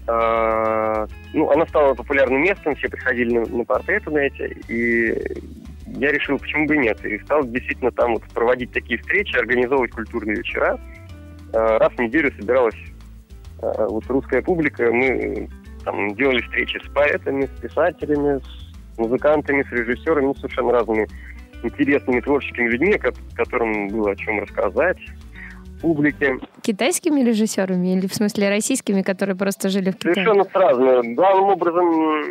Ну, 0.08 1.50
она 1.50 1.66
стала 1.68 1.94
популярным 1.94 2.42
местом, 2.42 2.74
все 2.74 2.88
приходили 2.88 3.38
на, 3.38 3.46
на 3.46 3.64
портреты 3.64 4.10
на 4.10 4.18
эти, 4.18 4.58
и 4.66 5.14
я 5.86 6.10
решил, 6.10 6.38
почему 6.38 6.66
бы 6.66 6.76
нет, 6.76 7.04
и 7.04 7.18
стал 7.20 7.44
действительно 7.44 7.92
там 7.92 8.14
вот 8.14 8.24
проводить 8.34 8.72
такие 8.72 8.98
встречи, 8.98 9.36
организовывать 9.36 9.92
культурные 9.92 10.36
вечера. 10.36 10.80
А, 11.56 11.78
раз 11.78 11.92
в 11.92 11.98
неделю 11.98 12.30
собиралась 12.38 12.76
а, 13.62 13.86
вот 13.88 14.04
русская 14.08 14.42
публика, 14.42 14.90
мы 14.92 15.48
там 15.84 16.14
делали 16.14 16.42
встречи 16.42 16.78
с 16.84 16.88
поэтами, 16.92 17.46
с 17.46 17.60
писателями, 17.60 18.40
с 18.40 18.98
музыкантами, 18.98 19.62
с 19.62 19.72
режиссерами, 19.72 20.26
ну, 20.26 20.34
совершенно 20.34 20.72
разными 20.72 21.08
интересными 21.62 22.20
творческими 22.20 22.68
людьми, 22.68 23.00
которым 23.34 23.88
было 23.88 24.10
о 24.10 24.16
чем 24.16 24.40
рассказать 24.40 24.98
публике. 25.80 26.38
Китайскими 26.62 27.22
режиссерами 27.22 27.96
или 27.96 28.06
в 28.06 28.14
смысле 28.14 28.48
российскими, 28.48 29.02
которые 29.02 29.36
просто 29.36 29.68
жили 29.68 29.90
в 29.90 29.96
Китае? 29.96 30.14
Совершенно 30.14 30.44
сразу. 30.44 31.14
Главным 31.14 31.44
образом, 31.50 32.24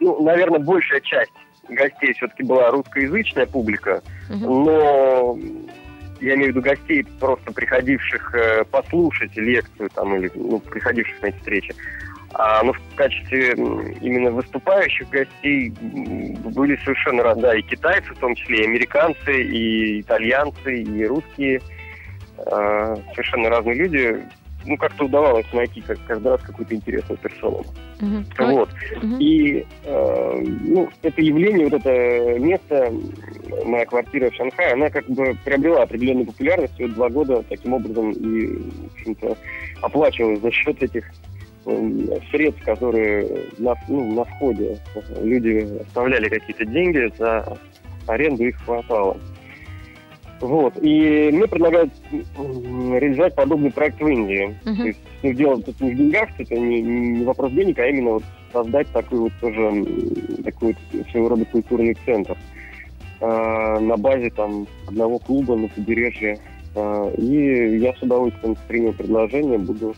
ну, 0.00 0.22
наверное, 0.22 0.60
большая 0.60 1.00
часть 1.00 1.32
гостей 1.68 2.14
все-таки 2.14 2.44
была 2.44 2.70
русскоязычная 2.70 3.46
публика, 3.46 4.02
угу. 4.30 4.64
но 4.64 5.38
я 6.20 6.34
имею 6.34 6.52
в 6.52 6.56
виду 6.56 6.62
гостей, 6.62 7.04
просто 7.20 7.52
приходивших 7.52 8.34
э, 8.34 8.64
послушать 8.64 9.36
лекцию 9.36 9.90
там, 9.90 10.16
или 10.16 10.30
ну, 10.34 10.58
приходивших 10.60 11.22
на 11.22 11.26
эти 11.26 11.36
встречи. 11.36 11.74
А, 12.34 12.62
но 12.62 12.72
в 12.72 12.80
качестве 12.94 13.52
именно 13.52 14.30
выступающих 14.30 15.08
гостей 15.08 15.70
были 15.70 16.76
совершенно 16.84 17.22
разные, 17.22 17.42
да, 17.42 17.56
и 17.56 17.62
китайцы, 17.62 18.14
в 18.14 18.18
том 18.18 18.34
числе 18.34 18.64
и 18.64 18.66
американцы, 18.66 19.42
и 19.42 20.00
итальянцы, 20.02 20.82
и 20.82 21.06
русские, 21.06 21.62
э, 22.38 22.96
совершенно 23.14 23.48
разные 23.48 23.76
люди 23.76 24.22
ну, 24.68 24.76
как-то 24.76 25.06
удавалось 25.06 25.46
найти 25.52 25.80
как, 25.80 25.98
каждый 26.06 26.28
раз 26.28 26.42
какую-то 26.42 26.74
интересную 26.74 27.18
персону. 27.18 27.64
Uh-huh. 27.98 28.52
Вот. 28.52 28.68
Uh-huh. 28.68 29.18
И, 29.18 29.66
э, 29.84 30.44
ну, 30.64 30.88
это 31.02 31.20
явление, 31.22 31.68
вот 31.68 31.80
это 31.80 32.38
место, 32.38 32.92
моя 33.64 33.86
квартира 33.86 34.30
в 34.30 34.34
Шанхае, 34.34 34.74
она 34.74 34.90
как 34.90 35.08
бы 35.08 35.36
приобрела 35.44 35.82
определенную 35.82 36.26
популярность 36.26 36.74
всего 36.74 36.88
два 36.88 37.08
года 37.08 37.42
таким 37.48 37.72
образом 37.72 38.10
и, 38.12 38.46
в 38.46 38.92
общем-то, 38.92 39.36
оплачивалась 39.80 40.40
за 40.40 40.50
счет 40.50 40.82
этих 40.82 41.04
э, 41.66 42.18
средств, 42.30 42.62
которые 42.64 43.46
на, 43.58 43.74
ну, 43.88 44.12
на 44.14 44.24
входе 44.24 44.78
люди 45.22 45.80
оставляли 45.80 46.28
какие-то 46.28 46.64
деньги, 46.66 47.10
за 47.18 47.58
аренду 48.06 48.44
их 48.44 48.56
хватало. 48.64 49.16
Вот. 50.40 50.74
И 50.80 51.30
мне 51.32 51.46
предлагают 51.46 51.92
реализовать 52.36 53.34
подобный 53.34 53.70
проект 53.70 54.00
в 54.00 54.06
Индии. 54.06 54.56
Uh-huh. 54.64 54.76
То 54.76 54.86
есть 54.86 55.00
ну, 55.22 55.32
дело 55.32 55.62
тут 55.62 55.80
не 55.80 55.90
в 55.90 55.96
деньгах, 55.96 56.28
это 56.38 56.54
не, 56.54 56.80
не 56.80 57.24
вопрос 57.24 57.52
денег, 57.52 57.78
а 57.78 57.86
именно 57.86 58.12
вот 58.12 58.24
создать 58.52 58.88
такой 58.88 59.18
вот 59.18 59.32
тоже 59.40 59.86
такой 60.44 60.76
вот 60.92 61.06
своего 61.10 61.30
рода 61.30 61.44
культурный 61.44 61.96
центр 62.04 62.36
э, 63.20 63.78
на 63.80 63.96
базе 63.96 64.30
там 64.30 64.66
одного 64.86 65.18
клуба 65.18 65.56
на 65.56 65.68
побережье. 65.68 66.38
Э, 66.74 67.12
и 67.18 67.78
я 67.78 67.94
с 67.94 68.02
удовольствием 68.02 68.56
принял 68.68 68.92
предложение, 68.92 69.58
буду 69.58 69.94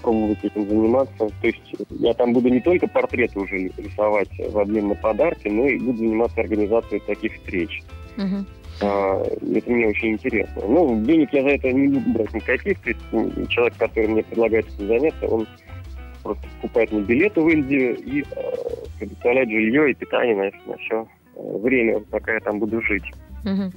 пробовать 0.00 0.44
этим 0.44 0.68
заниматься. 0.68 1.28
То 1.28 1.46
есть 1.46 1.74
я 1.90 2.14
там 2.14 2.32
буду 2.32 2.48
не 2.48 2.60
только 2.60 2.86
портреты 2.86 3.38
уже 3.40 3.70
рисовать 3.76 4.30
в 4.38 4.58
обмен 4.58 4.88
на 4.88 4.94
подарки, 4.94 5.48
но 5.48 5.66
и 5.66 5.78
буду 5.78 5.98
заниматься 5.98 6.40
организацией 6.40 7.00
таких 7.00 7.34
встреч. 7.34 7.82
Uh-huh. 8.16 8.44
А, 8.80 9.22
это 9.22 9.70
мне 9.70 9.88
очень 9.88 10.12
интересно. 10.12 10.62
Ну, 10.66 11.02
денег 11.04 11.32
я 11.32 11.42
за 11.42 11.48
это 11.50 11.72
не 11.72 11.88
буду 11.88 12.10
брать 12.10 12.32
никаких. 12.34 12.78
То 12.80 12.88
есть 12.88 13.50
человек, 13.50 13.76
который 13.76 14.08
мне 14.08 14.22
предлагает 14.22 14.66
этим 14.68 14.86
заняться, 14.88 15.26
он 15.26 15.46
просто 16.22 16.46
покупает 16.60 16.92
мне 16.92 17.02
билеты 17.02 17.40
в 17.40 17.48
Индию 17.48 17.96
и 17.96 18.22
э, 18.22 18.24
предоставляет 18.98 19.50
жилье 19.50 19.90
и 19.90 19.94
питание 19.94 20.36
на, 20.36 20.70
на 20.70 20.78
все 20.78 21.06
э, 21.36 21.58
время, 21.58 22.00
пока 22.10 22.34
я 22.34 22.40
там 22.40 22.58
буду 22.58 22.80
жить. 22.82 23.04
Угу. 23.44 23.72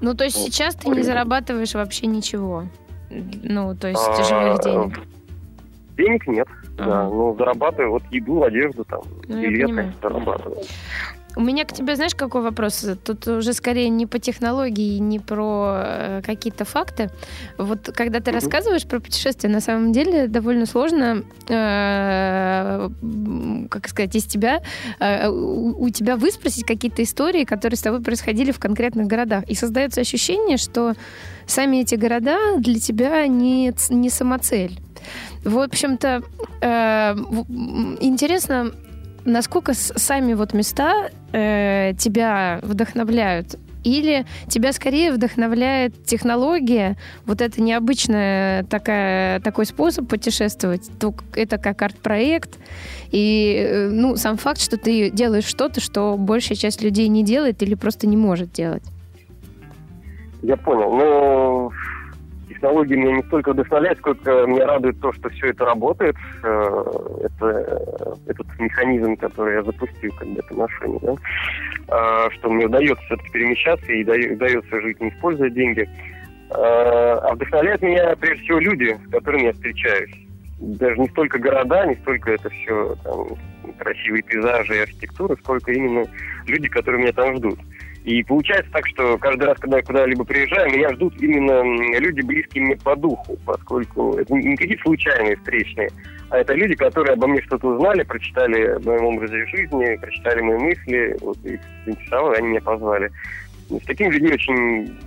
Ну, 0.00 0.14
то 0.14 0.24
есть 0.24 0.36
вот. 0.36 0.46
сейчас 0.46 0.74
ты 0.74 0.88
не 0.90 1.02
зарабатываешь 1.02 1.74
вообще 1.74 2.06
ничего? 2.06 2.64
Ну, 3.10 3.76
то 3.76 3.88
есть 3.88 4.02
а, 4.04 4.22
живых 4.24 4.62
денег? 4.62 5.00
Денег 5.96 6.26
нет, 6.26 6.48
а. 6.78 6.84
да. 6.84 7.08
Ну, 7.08 7.36
зарабатываю 7.36 7.92
вот 7.92 8.02
еду, 8.10 8.42
одежду, 8.42 8.84
там, 8.84 9.02
ну, 9.28 9.40
билеты 9.40 9.92
зарабатываю. 10.02 10.62
У 11.36 11.40
меня 11.40 11.64
к 11.64 11.72
тебе, 11.72 11.96
знаешь, 11.96 12.14
какой 12.14 12.42
вопрос? 12.42 12.84
Тут 13.04 13.26
уже 13.26 13.52
скорее 13.52 13.88
не 13.88 14.06
по 14.06 14.18
технологии, 14.18 14.98
не 14.98 15.18
про 15.18 15.74
э, 15.76 16.22
какие-то 16.24 16.64
факты. 16.64 17.10
Вот 17.56 17.90
когда 17.94 18.20
ты 18.20 18.32
рассказываешь 18.32 18.86
про 18.86 19.00
путешествия, 19.00 19.48
на 19.48 19.60
самом 19.60 19.92
деле 19.92 20.28
довольно 20.28 20.66
сложно, 20.66 21.24
э, 21.48 22.88
как 23.70 23.88
сказать, 23.88 24.14
из 24.14 24.24
тебя, 24.24 24.62
э, 25.00 25.28
у, 25.28 25.84
у 25.84 25.90
тебя 25.90 26.16
выспросить 26.16 26.64
какие-то 26.66 27.02
истории, 27.02 27.44
которые 27.44 27.78
с 27.78 27.82
тобой 27.82 28.02
происходили 28.02 28.52
в 28.52 28.58
конкретных 28.58 29.06
городах. 29.06 29.44
И 29.44 29.54
создается 29.54 30.02
ощущение, 30.02 30.58
что 30.58 30.94
сами 31.46 31.78
эти 31.78 31.94
города 31.94 32.38
для 32.58 32.78
тебя 32.78 33.26
не, 33.26 33.72
не 33.88 34.10
самоцель. 34.10 34.78
В 35.44 35.58
общем-то, 35.58 36.22
э, 36.60 37.14
интересно, 38.00 38.72
насколько 39.24 39.72
сами 39.74 40.34
вот 40.34 40.52
места 40.52 41.10
э, 41.32 41.94
тебя 41.98 42.60
вдохновляют? 42.62 43.58
Или 43.84 44.26
тебя 44.46 44.72
скорее 44.72 45.10
вдохновляет 45.12 46.04
технология, 46.04 46.96
вот 47.26 47.40
это 47.40 47.60
необычная 47.60 48.62
такая, 48.64 49.40
такой 49.40 49.66
способ 49.66 50.08
путешествовать, 50.08 50.88
то 51.00 51.12
это 51.34 51.58
как 51.58 51.82
арт-проект, 51.82 52.58
и 53.10 53.56
э, 53.58 53.88
ну, 53.88 54.16
сам 54.16 54.36
факт, 54.36 54.60
что 54.60 54.76
ты 54.76 55.10
делаешь 55.10 55.46
что-то, 55.46 55.80
что 55.80 56.16
большая 56.16 56.56
часть 56.56 56.82
людей 56.82 57.08
не 57.08 57.24
делает 57.24 57.62
или 57.62 57.74
просто 57.74 58.06
не 58.06 58.16
может 58.16 58.52
делать. 58.52 58.84
Я 60.42 60.56
понял. 60.56 60.92
Ну, 60.92 61.72
технологии 62.62 62.94
меня 62.94 63.16
не 63.16 63.22
столько 63.24 63.52
вдохновляют, 63.52 63.98
сколько 63.98 64.46
меня 64.46 64.66
радует 64.66 65.00
то, 65.00 65.12
что 65.12 65.28
все 65.30 65.48
это 65.48 65.64
работает. 65.64 66.14
Э, 66.44 66.84
это 67.24 68.16
этот 68.28 68.46
механизм, 68.58 69.16
который 69.16 69.56
я 69.56 69.62
запустил 69.64 70.12
когда-то 70.16 70.54
на 70.54 70.68
шине, 70.68 70.98
да? 71.02 71.14
А, 71.88 72.30
что 72.30 72.50
мне 72.50 72.66
удается 72.66 73.02
все-таки 73.06 73.30
перемещаться 73.32 73.92
и 73.92 74.04
удается 74.32 74.80
жить, 74.80 75.00
не 75.00 75.08
используя 75.08 75.50
деньги. 75.50 75.88
А 76.54 77.34
вдохновляют 77.34 77.80
меня 77.82 78.14
прежде 78.16 78.44
всего 78.44 78.58
люди, 78.58 78.98
с 79.06 79.10
которыми 79.10 79.44
я 79.44 79.52
встречаюсь. 79.54 80.14
Даже 80.58 81.00
не 81.00 81.08
столько 81.08 81.38
города, 81.38 81.86
не 81.86 81.94
столько 81.96 82.32
это 82.32 82.50
все 82.50 82.94
там, 83.02 83.26
красивые 83.78 84.22
пейзажи 84.22 84.76
и 84.76 84.80
архитектура, 84.80 85.34
сколько 85.36 85.72
именно 85.72 86.04
люди, 86.46 86.68
которые 86.68 87.02
меня 87.02 87.12
там 87.12 87.36
ждут. 87.36 87.58
И 88.04 88.22
получается 88.24 88.70
так, 88.72 88.86
что 88.88 89.16
каждый 89.18 89.44
раз, 89.44 89.58
когда 89.60 89.76
я 89.76 89.82
куда-либо 89.84 90.24
приезжаю, 90.24 90.72
меня 90.72 90.92
ждут 90.94 91.14
именно 91.22 91.62
люди, 91.98 92.20
близкие 92.22 92.64
мне 92.64 92.76
по 92.76 92.96
духу, 92.96 93.38
поскольку 93.46 94.16
это 94.16 94.34
не 94.34 94.56
какие-то 94.56 94.82
случайные 94.82 95.36
встречные, 95.36 95.88
а 96.30 96.38
это 96.38 96.52
люди, 96.54 96.74
которые 96.74 97.12
обо 97.12 97.28
мне 97.28 97.40
что-то 97.42 97.68
узнали, 97.68 98.02
прочитали 98.02 98.62
о 98.62 98.80
моем 98.80 99.04
образе 99.04 99.46
жизни, 99.46 99.96
прочитали 100.00 100.40
мои 100.40 100.58
мысли, 100.58 101.16
вот, 101.20 101.38
их 101.44 101.60
заинтересовало, 101.84 102.34
они 102.34 102.48
меня 102.48 102.60
позвали. 102.60 103.12
С 103.68 103.86
такими 103.86 104.10
людьми 104.10 104.32
очень 104.32 104.98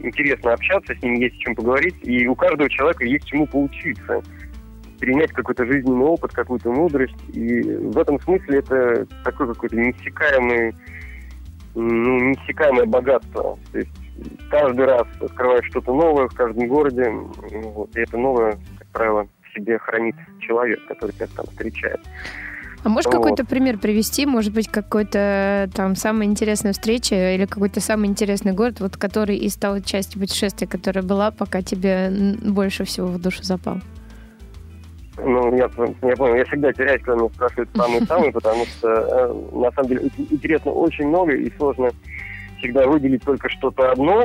интересно 0.00 0.52
общаться, 0.52 0.96
с 0.96 1.02
ними 1.02 1.18
есть 1.18 1.36
о 1.36 1.38
чем 1.38 1.54
поговорить, 1.54 1.96
и 2.02 2.26
у 2.26 2.34
каждого 2.34 2.68
человека 2.68 3.04
есть 3.04 3.26
чему 3.26 3.46
поучиться 3.46 4.20
перенять 4.98 5.30
какой-то 5.30 5.66
жизненный 5.66 6.06
опыт, 6.06 6.32
какую-то 6.32 6.72
мудрость. 6.72 7.16
И 7.34 7.60
в 7.62 7.98
этом 7.98 8.18
смысле 8.20 8.58
это 8.58 9.06
такой 9.24 9.46
какой-то 9.48 9.76
неиссякаемый 9.76 10.74
ну, 11.76 12.30
неиссякаемое 12.30 12.86
богатство. 12.86 13.58
То 13.70 13.78
есть 13.78 13.90
каждый 14.50 14.86
раз 14.86 15.06
открываешь 15.20 15.66
что-то 15.66 15.92
новое 15.94 16.28
в 16.28 16.34
каждом 16.34 16.68
городе, 16.68 17.08
вот, 17.10 17.94
и 17.96 18.00
это 18.00 18.16
новое, 18.16 18.58
как 18.78 18.88
правило, 18.88 19.28
в 19.42 19.54
себе 19.54 19.78
хранит 19.78 20.16
человек, 20.40 20.84
который 20.86 21.12
тебя 21.12 21.26
там 21.36 21.46
встречает. 21.46 22.00
А 22.82 22.88
можешь 22.88 23.06
вот. 23.06 23.14
какой-то 23.14 23.44
пример 23.44 23.78
привести? 23.78 24.26
Может 24.26 24.54
быть, 24.54 24.68
какой-то 24.68 25.68
там 25.74 25.96
самая 25.96 26.28
интересная 26.28 26.72
встреча 26.72 27.34
или 27.34 27.44
какой-то 27.44 27.80
самый 27.80 28.08
интересный 28.08 28.52
город, 28.52 28.80
вот 28.80 28.96
который 28.96 29.36
и 29.36 29.48
стал 29.48 29.80
частью 29.80 30.20
путешествия, 30.20 30.66
которая 30.66 31.04
была, 31.04 31.30
пока 31.30 31.62
тебе 31.62 32.10
больше 32.42 32.84
всего 32.84 33.08
в 33.08 33.20
душу 33.20 33.42
запал? 33.42 33.80
Ну, 35.18 35.56
я, 35.56 35.70
я 36.02 36.16
понял, 36.16 36.34
я 36.34 36.44
всегда 36.44 36.72
теряюсь, 36.72 37.02
когда 37.02 37.20
меня 37.20 37.30
спрашивают 37.34 37.70
самый-самый, 37.74 38.32
потому 38.32 38.66
что, 38.66 38.88
э, 38.88 39.56
на 39.56 39.70
самом 39.72 39.88
деле, 39.88 40.10
интересно 40.18 40.72
очень 40.72 41.08
много, 41.08 41.32
и 41.32 41.50
сложно 41.56 41.90
всегда 42.58 42.86
выделить 42.86 43.24
только 43.24 43.48
что-то 43.48 43.92
одно. 43.92 44.24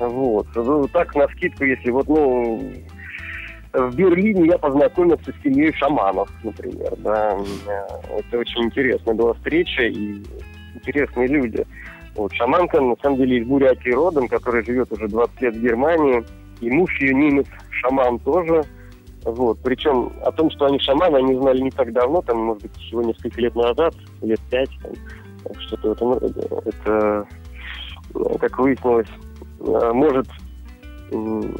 Вот. 0.00 0.48
Ну, 0.56 0.88
так, 0.88 1.14
на 1.14 1.28
скидку, 1.28 1.64
если 1.64 1.90
вот, 1.90 2.08
ну, 2.08 2.72
в 3.72 3.94
Берлине 3.94 4.46
я 4.46 4.58
познакомился 4.58 5.32
с 5.32 5.42
семьей 5.42 5.72
шаманов, 5.74 6.28
например, 6.42 6.92
да. 6.98 7.38
Э, 7.68 8.18
это 8.18 8.38
очень 8.38 8.64
интересная 8.64 9.14
была 9.14 9.34
встреча, 9.34 9.82
и 9.82 10.22
интересные 10.74 11.28
люди. 11.28 11.64
Вот, 12.16 12.32
шаманка, 12.34 12.80
на 12.80 12.96
самом 13.00 13.18
деле, 13.18 13.38
из 13.38 13.46
Бурятии 13.46 13.90
родом, 13.90 14.26
которая 14.26 14.64
живет 14.64 14.90
уже 14.90 15.06
20 15.06 15.40
лет 15.40 15.54
в 15.54 15.62
Германии, 15.62 16.24
и 16.60 16.68
муж 16.68 17.00
ее 17.00 17.14
немец, 17.14 17.46
шаман 17.70 18.18
тоже– 18.18 18.64
вот. 19.24 19.58
Причем 19.62 20.12
о 20.24 20.32
том, 20.32 20.50
что 20.50 20.66
они 20.66 20.78
шаманы, 20.78 21.16
они 21.16 21.36
знали 21.36 21.60
не 21.60 21.70
так 21.70 21.92
давно, 21.92 22.22
там, 22.22 22.38
может 22.38 22.62
быть, 22.62 22.76
всего 22.76 23.02
несколько 23.02 23.40
лет 23.40 23.54
назад, 23.54 23.94
лет 24.20 24.40
пять, 24.50 24.70
там, 24.82 25.54
что-то 25.60 25.88
в 25.88 25.92
этом 25.92 26.12
роде. 26.18 26.40
Это, 26.64 27.26
э, 28.14 28.38
как 28.40 28.58
выяснилось, 28.58 29.08
э, 29.60 29.92
может 29.92 30.26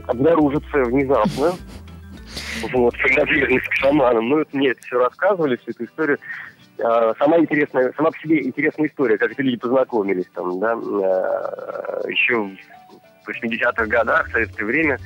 обнаружиться 0.09 0.79
внезапно. 0.85 1.53
Вот, 2.73 2.95
принадлежность 2.95 3.69
к 3.69 3.75
шаманам. 3.75 4.29
Ну, 4.29 4.39
это 4.39 4.57
мне 4.57 4.71
это 4.71 4.81
все 4.83 4.99
рассказывали, 4.99 5.57
всю 5.57 5.73
эту 5.73 5.85
историю. 5.85 6.19
А, 6.83 7.15
сама 7.19 7.39
интересная, 7.39 7.93
сама 7.97 8.11
по 8.11 8.19
себе 8.19 8.43
интересная 8.43 8.89
история, 8.89 9.19
как 9.19 9.33
эти 9.33 9.41
люди 9.41 9.59
познакомились 9.59 10.27
там, 10.35 10.59
да, 10.59 10.73
э, 10.73 12.11
еще 12.11 12.51
в 13.25 13.29
80-х 13.29 13.87
годах, 13.87 14.29
в 14.29 14.33
советское 14.33 14.65
время, 14.65 14.99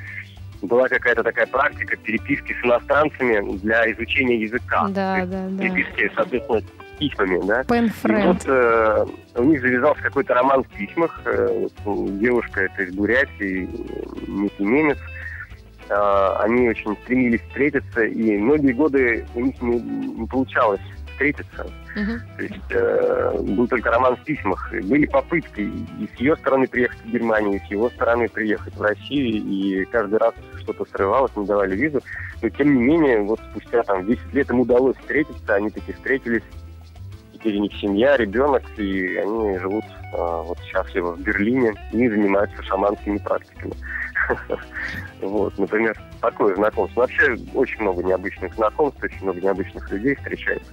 была 0.63 0.89
какая-то 0.89 1.23
такая 1.23 1.47
практика 1.47 1.97
переписки 1.97 2.55
с 2.61 2.65
иностранцами 2.65 3.59
для 3.59 3.91
изучения 3.93 4.37
языка. 4.41 4.89
Да, 4.89 5.25
да, 5.27 5.49
да. 5.49 5.63
Переписки, 5.63 6.11
соответственно, 6.15 6.63
письмами, 6.99 7.47
да. 7.47 7.63
И 7.63 8.27
вот 8.27 8.43
э, 8.47 9.07
у 9.37 9.45
них 9.45 9.61
завязался 9.61 10.03
какой-то 10.03 10.35
роман 10.35 10.65
в 10.65 10.69
письмах. 10.69 11.21
Э, 11.25 11.67
девушка 11.85 12.63
это 12.63 12.83
из 12.83 12.95
Бурятии, 12.95 13.69
некий 14.27 14.65
немец. 14.65 14.99
Э, 15.89 16.37
они 16.41 16.69
очень 16.69 16.97
стремились 17.05 17.43
встретиться, 17.49 18.05
и 18.05 18.39
многие 18.39 18.73
годы 18.73 19.27
у 19.35 19.41
них 19.41 19.61
не, 19.61 19.81
не 19.81 20.27
получалось 20.27 20.81
встретиться. 21.17 21.67
Uh-huh. 21.97 22.19
То 22.37 22.43
есть 22.43 22.71
э, 22.71 23.39
был 23.41 23.67
только 23.67 23.91
роман 23.91 24.17
в 24.17 24.25
письмах. 24.25 24.71
Были 24.85 25.07
попытки 25.07 25.61
и 25.61 26.09
с 26.15 26.21
ее 26.21 26.37
стороны 26.37 26.67
приехать 26.67 27.01
в 27.01 27.11
Германию, 27.11 27.55
и 27.55 27.67
с 27.67 27.71
его 27.71 27.89
стороны 27.91 28.29
приехать 28.29 28.75
в 28.77 28.83
Россию, 28.83 29.43
и 29.43 29.85
каждый 29.87 30.19
раз 30.19 30.35
что-то 30.61 30.85
срывалось, 30.93 31.35
не 31.37 31.47
давали 31.47 31.75
визу. 31.75 32.03
Но 32.43 32.49
тем 32.51 32.75
не 32.75 32.83
менее, 32.83 33.23
вот 33.23 33.41
спустя 33.51 33.83
там 33.83 34.07
10 34.07 34.35
лет 34.35 34.51
им 34.51 34.61
удалось 34.61 34.97
встретиться, 34.99 35.55
они 35.55 35.71
таки 35.71 35.93
встретились. 35.93 36.43
Теперь 37.37 37.59
у 37.59 37.61
них 37.61 37.73
семья, 37.75 38.17
ребенок, 38.17 38.63
и 38.79 39.17
они 39.17 39.59
живут 39.59 39.85
э, 39.85 40.17
вот 40.17 40.59
счастливо 40.65 41.13
в 41.13 41.21
Берлине 41.21 41.75
и 41.93 42.09
занимаются 42.09 42.63
шаманскими 42.63 43.19
практиками. 43.19 43.75
Вот, 45.23 45.57
например, 45.57 45.99
такое 46.21 46.55
знакомство. 46.57 47.01
Вообще 47.01 47.37
очень 47.55 47.81
много 47.81 48.03
необычных 48.03 48.55
знакомств, 48.55 49.03
очень 49.03 49.23
много 49.23 49.41
необычных 49.41 49.91
людей 49.91 50.15
встречается. 50.15 50.71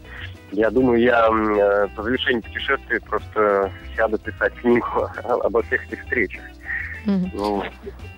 Я 0.51 0.69
думаю, 0.69 0.99
я 0.99 1.27
э, 1.29 1.87
по 1.95 2.03
завершении 2.03 2.41
путешествия 2.41 2.99
просто 2.99 3.71
сяду 3.95 4.17
писать 4.17 4.53
книгу 4.55 4.85
обо 5.23 5.63
всех 5.63 5.85
этих 5.87 6.01
встречах. 6.03 6.43
Угу. 7.05 7.29
Ну, 7.33 7.63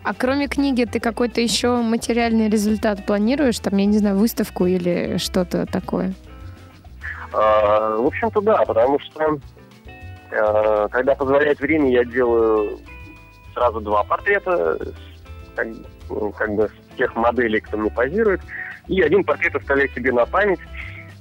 а 0.03 0.13
кроме 0.13 0.47
книги, 0.47 0.85
ты 0.85 0.99
какой-то 0.99 1.41
еще 1.41 1.81
материальный 1.81 2.49
результат 2.49 3.05
планируешь? 3.05 3.59
Там, 3.59 3.77
я 3.77 3.85
не 3.85 3.97
знаю, 3.97 4.17
выставку 4.17 4.65
или 4.65 5.17
что-то 5.17 5.65
такое? 5.65 6.13
А, 7.33 7.97
в 7.97 8.05
общем-то, 8.05 8.41
да, 8.41 8.63
потому 8.65 8.99
что 8.99 9.39
а, 10.31 10.87
когда 10.89 11.15
позволяет 11.15 11.59
время, 11.59 11.91
я 11.91 12.05
делаю 12.05 12.79
сразу 13.53 13.79
два 13.81 14.03
портрета 14.03 14.77
как, 15.55 15.67
ну, 16.09 16.31
как 16.31 16.53
бы 16.53 16.69
с 16.69 16.97
тех 16.97 17.15
моделей, 17.15 17.61
кто 17.61 17.77
мне 17.77 17.89
позирует, 17.89 18.41
и 18.87 19.01
один 19.01 19.23
портрет 19.23 19.55
оставляю 19.55 19.89
себе 19.89 20.11
на 20.11 20.25
память. 20.25 20.59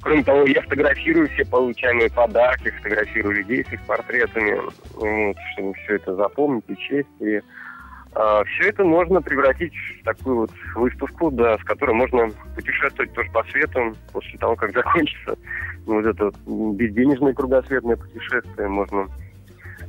Кроме 0.02 0.22
того, 0.22 0.44
я 0.46 0.60
фотографирую 0.60 1.30
все 1.30 1.46
получаемые 1.46 2.10
подарки, 2.10 2.70
фотографирую 2.70 3.36
людей 3.36 3.64
с 3.64 3.72
их 3.72 3.80
портретами, 3.86 4.60
вот, 4.94 5.36
чтобы 5.52 5.72
все 5.74 5.96
это 5.96 6.14
запомнить. 6.14 6.64
И 7.20 7.36
а, 7.36 7.42
все 8.14 8.68
это 8.68 8.84
можно 8.84 9.20
превратить 9.20 9.72
в 10.00 10.04
такую 10.04 10.36
вот 10.36 10.50
выставку, 10.76 11.30
да, 11.30 11.58
с 11.58 11.64
которой 11.64 11.94
можно 11.94 12.28
путешествовать 12.54 13.12
тоже 13.12 13.30
по 13.30 13.42
свету 13.44 13.96
после 14.12 14.38
того, 14.38 14.54
как 14.56 14.72
закончится 14.74 15.36
вот 15.86 16.06
это 16.06 16.30
безденежное 16.46 17.34
кругосветное 17.34 17.96
путешествие. 17.96 18.68
Можно 18.68 19.08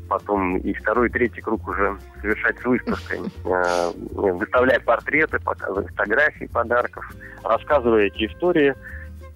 потом 0.10 0.58
и 0.58 0.74
второй, 0.74 1.08
и 1.08 1.12
третий 1.12 1.42
круг 1.42 1.68
уже 1.68 1.98
совершать 2.22 2.58
с 2.60 2.66
выставкой, 2.66 3.20
э, 3.46 3.92
выставляя 4.32 4.80
портреты, 4.80 5.40
показывая 5.40 5.88
фотографии 5.88 6.46
подарков, 6.46 7.06
рассказывая 7.44 8.06
эти 8.06 8.28
истории. 8.28 8.74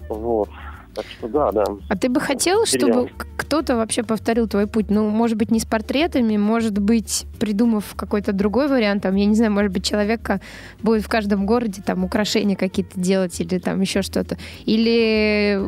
Вот. 0.10 0.50
Так 0.96 1.06
что 1.06 1.28
да, 1.28 1.52
да. 1.52 1.64
А 1.88 1.96
ты 1.96 2.10
бы 2.10 2.20
хотел, 2.20 2.66
чтобы 2.66 3.10
кто-то 3.38 3.76
вообще 3.76 4.04
повторил 4.04 4.48
твой 4.48 4.68
путь? 4.68 4.90
Ну, 4.90 5.10
может 5.10 5.38
быть, 5.38 5.52
не 5.52 5.60
с 5.60 5.66
портретами, 5.66 6.36
может 6.38 6.78
быть, 6.80 7.26
придумав 7.40 7.94
какой-то 7.96 8.34
другой 8.34 8.68
вариант, 8.68 9.04
там, 9.04 9.16
я 9.16 9.26
не 9.26 9.36
знаю, 9.36 9.52
может 9.52 9.72
быть, 9.72 9.86
человека 9.86 10.42
будет 10.82 11.04
в 11.04 11.10
каждом 11.10 11.46
городе 11.46 11.82
там 11.86 12.04
украшения 12.04 12.56
какие-то 12.56 13.00
делать 13.00 13.40
или 13.40 13.60
там 13.60 13.82
еще 13.82 14.02
что-то. 14.02 14.38
Или, 14.66 15.62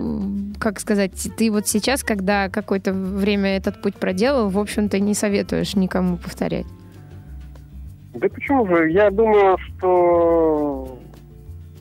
как 0.60 0.80
сказать, 0.80 1.12
ты 1.38 1.52
вот 1.52 1.68
сейчас, 1.68 2.04
когда 2.04 2.50
какое-то 2.50 2.92
время 2.94 3.56
этот 3.58 3.82
путь 3.82 3.96
проделал, 3.96 4.50
в 4.50 4.60
общем-то, 4.60 5.00
не 5.00 5.14
советуешь 5.14 5.76
никому 5.76 6.18
повторять? 6.18 6.66
Да 8.14 8.28
почему 8.28 8.68
же? 8.68 8.92
Я 8.92 9.10
думаю, 9.10 9.58
что 9.58 11.00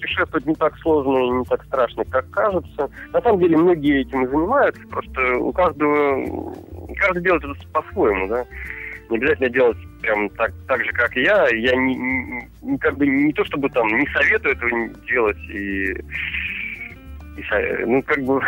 путешествовать 0.00 0.46
не 0.46 0.54
так 0.54 0.76
сложно 0.78 1.18
и 1.18 1.30
не 1.30 1.44
так 1.44 1.62
страшно, 1.64 2.04
как 2.04 2.28
кажется. 2.30 2.90
На 3.12 3.20
самом 3.20 3.40
деле 3.40 3.56
многие 3.56 4.00
этим 4.00 4.24
и 4.24 4.28
занимаются, 4.28 4.82
просто 4.88 5.36
у 5.38 5.52
каждого, 5.52 6.54
каждый 6.96 7.22
делает 7.22 7.44
это 7.44 7.68
по-своему, 7.72 8.28
да. 8.28 8.44
Не 9.10 9.16
обязательно 9.16 9.48
делать 9.50 9.76
прям 10.02 10.28
так, 10.30 10.52
так 10.68 10.84
же, 10.84 10.92
как 10.92 11.14
я. 11.16 11.48
Я 11.48 11.74
не, 11.74 11.96
не, 12.62 12.78
как 12.78 12.96
бы 12.96 13.06
не 13.06 13.32
то 13.32 13.44
чтобы 13.44 13.68
там 13.70 13.88
не 13.88 14.06
советую 14.06 14.54
этого 14.54 14.88
делать 15.08 15.38
и 15.50 15.94
ну, 17.86 18.02
как 18.02 18.22
бы... 18.22 18.40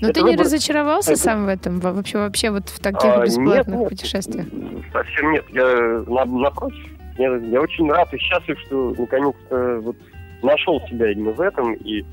Но 0.00 0.12
ты 0.12 0.22
не 0.22 0.32
выбор... 0.32 0.44
разочаровался 0.44 1.12
это... 1.12 1.20
сам 1.20 1.46
в 1.46 1.48
этом? 1.48 1.78
Вообще, 1.78 2.18
вообще 2.18 2.50
вот 2.50 2.68
в 2.68 2.80
таких 2.80 3.04
а, 3.04 3.24
бесплатных 3.24 3.80
нет, 3.80 3.88
путешествиях? 3.88 4.46
Совсем 4.92 5.32
нет. 5.32 5.44
Я, 5.50 6.02
напротив, 6.26 6.84
я, 7.16 7.36
я 7.36 7.60
очень 7.60 7.88
рад 7.90 8.12
и 8.12 8.18
счастлив, 8.18 8.58
что 8.66 8.94
наконец-то 8.98 9.80
вот 9.80 9.96
нашел 10.42 10.80
себя 10.88 11.12
именно 11.12 11.32
в 11.32 11.40
этом 11.40 11.74
и 11.74 12.02
э, 12.02 12.04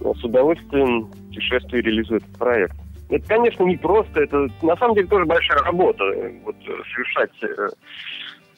с 0.00 0.24
удовольствием 0.24 1.06
путешествую 1.28 1.82
и 1.82 1.86
реализую 1.86 2.18
этот 2.18 2.38
проект. 2.38 2.76
Это, 3.08 3.26
конечно, 3.26 3.64
не 3.64 3.76
просто, 3.76 4.20
это 4.20 4.48
на 4.62 4.76
самом 4.76 4.94
деле 4.94 5.08
тоже 5.08 5.24
большая 5.24 5.58
работа, 5.58 6.04
э, 6.04 6.32
вот 6.44 6.56
совершать 6.94 7.32
э, 7.42 7.68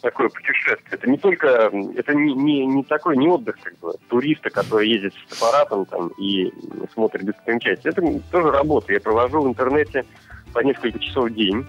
такое 0.03 0.29
путешествие. 0.29 0.89
Это 0.91 1.09
не 1.09 1.17
только, 1.17 1.71
это 1.97 2.15
не, 2.15 2.35
не, 2.35 2.67
не 2.67 2.85
такой, 2.85 3.17
не 3.17 3.29
отдых, 3.29 3.57
как 3.63 3.79
бы, 3.79 3.95
туриста, 4.09 4.51
который 4.51 4.89
ездит 4.89 5.15
с 5.29 5.41
аппаратом 5.41 5.87
там 5.87 6.09
и 6.19 6.53
смотрит 6.93 7.25
достопримечательности. 7.25 7.89
Это 7.89 8.21
тоже 8.31 8.51
работа. 8.51 8.93
Я 8.93 9.01
провожу 9.01 9.41
в 9.41 9.49
интернете 9.49 10.05
по 10.53 10.59
несколько 10.61 10.99
часов 10.99 11.31
в 11.31 11.35
день. 11.35 11.65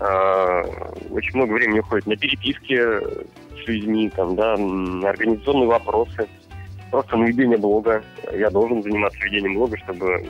э, 0.00 0.62
очень 1.10 1.36
много 1.36 1.52
времени 1.52 1.80
уходит 1.80 2.06
на 2.06 2.16
переписки 2.16 2.74
с 2.74 3.68
людьми, 3.68 4.10
там, 4.10 4.36
да, 4.36 4.56
на 4.56 5.10
организационные 5.10 5.68
вопросы, 5.68 6.28
просто 6.92 7.16
на 7.16 7.24
ведение 7.24 7.58
блога. 7.58 8.04
Я 8.32 8.50
должен 8.50 8.82
заниматься 8.82 9.18
ведением 9.24 9.54
блога, 9.54 9.76
чтобы 9.78 10.24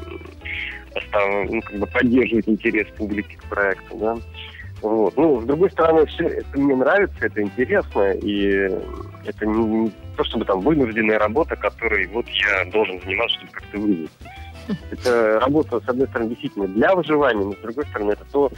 ну, 1.51 1.61
как 1.61 1.79
бы 1.79 1.87
поддерживать 1.87 2.49
интерес 2.49 2.87
публики 2.97 3.35
к 3.35 3.45
проекту, 3.45 3.97
да. 3.99 4.17
Вот. 4.81 5.17
Ну, 5.17 5.41
с 5.41 5.45
другой 5.45 5.71
стороны, 5.71 6.07
все 6.07 6.25
это 6.25 6.59
мне 6.59 6.75
нравится, 6.75 7.17
это 7.21 7.43
интересно, 7.43 8.13
и 8.13 8.71
это 9.25 9.47
не, 9.47 9.65
не 9.65 9.93
то, 10.17 10.25
чтобы 10.25 10.45
там 10.45 10.61
вынужденная 10.61 11.19
работа, 11.19 11.57
которой 11.57 12.07
вот 12.07 12.27
я 12.29 12.65
должен 12.71 13.01
заниматься, 13.01 13.37
чтобы 13.37 13.53
как-то 13.53 13.79
выжить. 13.79 14.11
Это 14.93 15.41
работа, 15.41 15.81
с 15.81 15.89
одной 15.89 16.07
стороны, 16.07 16.31
действительно 16.31 16.69
для 16.69 16.95
выживания, 16.95 17.45
но 17.45 17.53
с 17.53 17.59
другой 17.59 17.85
стороны, 17.87 18.13
это 18.13 18.25
то, 18.31 18.49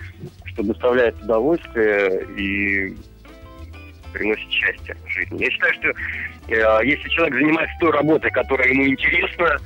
что 0.45 0.63
доставляет 0.63 1.17
удовольствие 1.23 2.27
и 2.37 2.95
приносит 4.15 4.51
счастье 4.51 4.97
в 5.05 5.11
жизни. 5.11 5.45
Я 5.45 5.51
считаю, 5.51 5.75
что 5.75 5.89
э, 5.89 6.87
если 6.87 7.09
человек 7.11 7.35
занимается 7.35 7.75
той 7.81 7.91
работой, 7.91 8.31
которая 8.31 8.69
ему 8.69 8.87
интересна, 8.87 9.59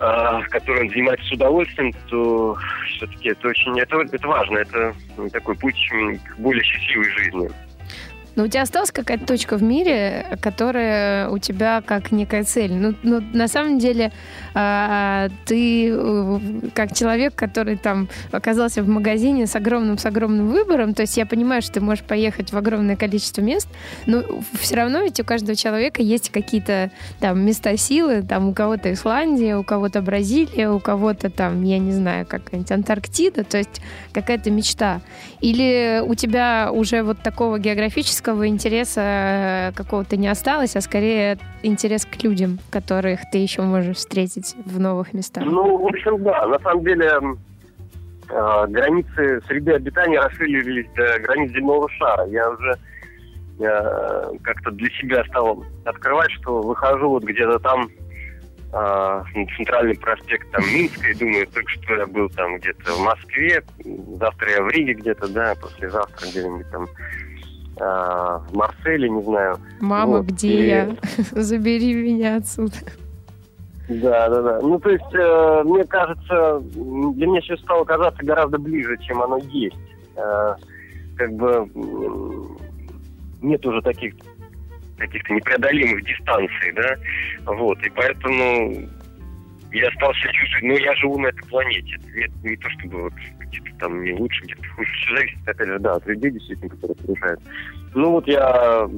э, 0.00 0.40
которой 0.48 0.82
он 0.82 0.90
занимается 0.90 1.26
с 1.26 1.32
удовольствием, 1.32 1.92
то 2.08 2.56
все-таки 2.86 3.30
это 3.30 3.48
очень 3.48 3.78
это, 3.78 3.96
это 4.00 4.26
важно. 4.26 4.58
Это 4.58 4.94
такой 5.32 5.56
путь 5.56 5.90
к 5.90 6.38
более 6.38 6.62
счастливой 6.62 7.10
жизни. 7.10 7.50
Но 8.36 8.44
у 8.44 8.48
тебя 8.48 8.62
осталась 8.62 8.90
какая-то 8.90 9.26
точка 9.26 9.56
в 9.56 9.62
мире, 9.62 10.38
которая 10.40 11.28
у 11.28 11.38
тебя 11.38 11.82
как 11.84 12.12
некая 12.12 12.44
цель. 12.44 12.72
Ну, 12.72 12.94
ну 13.02 13.20
на 13.32 13.48
самом 13.48 13.78
деле, 13.78 14.12
а, 14.54 15.28
ты 15.46 15.90
э, 15.92 16.40
как 16.74 16.94
человек, 16.94 17.34
который 17.34 17.76
там 17.76 18.08
оказался 18.32 18.82
в 18.82 18.88
магазине 18.88 19.46
с 19.46 19.56
огромным, 19.56 19.98
с 19.98 20.06
огромным 20.06 20.48
выбором, 20.48 20.94
то 20.94 21.02
есть 21.02 21.16
я 21.16 21.26
понимаю, 21.26 21.62
что 21.62 21.74
ты 21.74 21.80
можешь 21.80 22.04
поехать 22.04 22.52
в 22.52 22.56
огромное 22.56 22.96
количество 22.96 23.40
мест, 23.40 23.68
но 24.06 24.22
все 24.58 24.76
равно 24.76 25.02
ведь 25.02 25.20
у 25.20 25.24
каждого 25.24 25.54
человека 25.56 26.02
есть 26.02 26.30
какие-то 26.30 26.90
там 27.20 27.44
места 27.44 27.76
силы, 27.76 28.22
там 28.22 28.48
у 28.48 28.54
кого-то 28.54 28.92
Исландия, 28.92 29.56
у 29.56 29.64
кого-то 29.64 30.02
Бразилия, 30.02 30.70
у 30.70 30.80
кого-то 30.80 31.30
там, 31.30 31.62
я 31.62 31.78
не 31.78 31.92
знаю, 31.92 32.26
какая-нибудь 32.26 32.70
Антарктида, 32.70 33.44
то 33.44 33.58
есть 33.58 33.80
какая-то 34.12 34.50
мечта. 34.50 35.00
Или 35.40 36.02
у 36.06 36.14
тебя 36.14 36.70
уже 36.72 37.02
вот 37.02 37.22
такого 37.22 37.58
географического 37.58 38.29
творческого 38.30 38.48
интереса 38.48 39.00
э, 39.00 39.72
какого-то 39.72 40.16
не 40.16 40.28
осталось, 40.28 40.76
а 40.76 40.80
скорее 40.80 41.38
интерес 41.62 42.06
к 42.06 42.22
людям, 42.22 42.58
которых 42.70 43.20
ты 43.32 43.38
еще 43.38 43.62
можешь 43.62 43.96
встретить 43.96 44.54
в 44.64 44.78
новых 44.78 45.12
местах? 45.12 45.44
Ну, 45.44 45.78
в 45.78 45.86
общем, 45.86 46.22
да. 46.22 46.46
На 46.46 46.58
самом 46.60 46.84
деле, 46.84 47.10
э, 48.28 48.66
границы 48.68 49.40
среды 49.46 49.72
обитания 49.72 50.20
расширились 50.20 50.86
до 50.96 51.18
границ 51.20 51.52
земного 51.52 51.88
шара. 51.90 52.26
Я 52.28 52.50
уже 52.50 52.78
э, 53.60 54.32
как-то 54.42 54.70
для 54.70 54.90
себя 54.90 55.24
стал 55.24 55.64
открывать, 55.84 56.30
что 56.32 56.60
выхожу 56.60 57.10
вот 57.10 57.24
где-то 57.24 57.58
там 57.58 57.88
э, 58.72 59.22
центральный 59.56 59.96
проспект 59.96 60.50
там 60.52 60.62
Минска 60.72 61.08
и 61.08 61.14
думаю, 61.14 61.46
только 61.48 61.70
что 61.70 61.94
я 61.96 62.06
был 62.06 62.28
там 62.30 62.58
где-то 62.58 62.92
в 62.92 63.00
Москве, 63.00 63.62
завтра 64.18 64.50
я 64.50 64.62
в 64.62 64.68
Риге 64.68 64.94
где-то, 64.94 65.28
да, 65.28 65.54
послезавтра 65.60 66.26
где-нибудь 66.28 66.70
там 66.70 66.86
в 67.80 68.54
Марселе, 68.54 69.08
не 69.08 69.22
знаю. 69.24 69.56
Мама, 69.80 70.18
вот, 70.18 70.26
где 70.26 70.48
и... 70.48 70.68
я? 70.68 70.88
Забери 71.32 71.94
меня 71.94 72.36
отсюда. 72.36 72.76
Да, 73.88 74.28
да, 74.28 74.42
да. 74.42 74.60
Ну, 74.60 74.78
то 74.78 74.90
есть, 74.90 75.14
э, 75.14 75.62
мне 75.64 75.84
кажется, 75.84 76.60
для 76.60 77.26
меня 77.26 77.40
сейчас 77.40 77.60
стало 77.60 77.84
казаться 77.84 78.24
гораздо 78.24 78.58
ближе, 78.58 78.96
чем 78.98 79.22
оно 79.22 79.38
есть. 79.38 79.76
Э, 80.16 80.54
как 81.16 81.32
бы 81.32 81.68
нет 83.42 83.64
уже 83.66 83.82
таких 83.82 84.14
каких-то 85.00 85.32
непреодолимых 85.32 86.04
дистанций, 86.04 86.72
да, 86.76 86.96
вот, 87.46 87.78
и 87.82 87.90
поэтому 87.90 88.86
я 89.72 89.90
стал 89.92 90.12
себя 90.14 90.32
чувствовать, 90.32 90.64
ну, 90.64 90.76
я 90.76 90.94
живу 90.96 91.18
на 91.18 91.28
этой 91.28 91.48
планете, 91.48 91.96
это 92.16 92.34
не, 92.44 92.50
не 92.50 92.56
то, 92.56 92.68
чтобы 92.70 93.02
вот 93.04 93.12
где-то 93.50 93.78
там 93.78 94.02
не 94.02 94.12
лучше, 94.14 94.44
где-то 94.44 94.68
хуже, 94.76 94.90
все 94.96 95.16
зависит, 95.16 95.48
опять 95.48 95.66
же, 95.66 95.78
да, 95.78 95.94
от 95.94 96.06
людей, 96.06 96.30
действительно, 96.30 96.70
которые 96.70 96.96
приезжают. 96.96 97.40
Ну, 97.94 98.10
вот 98.12 98.26
я 98.26 98.88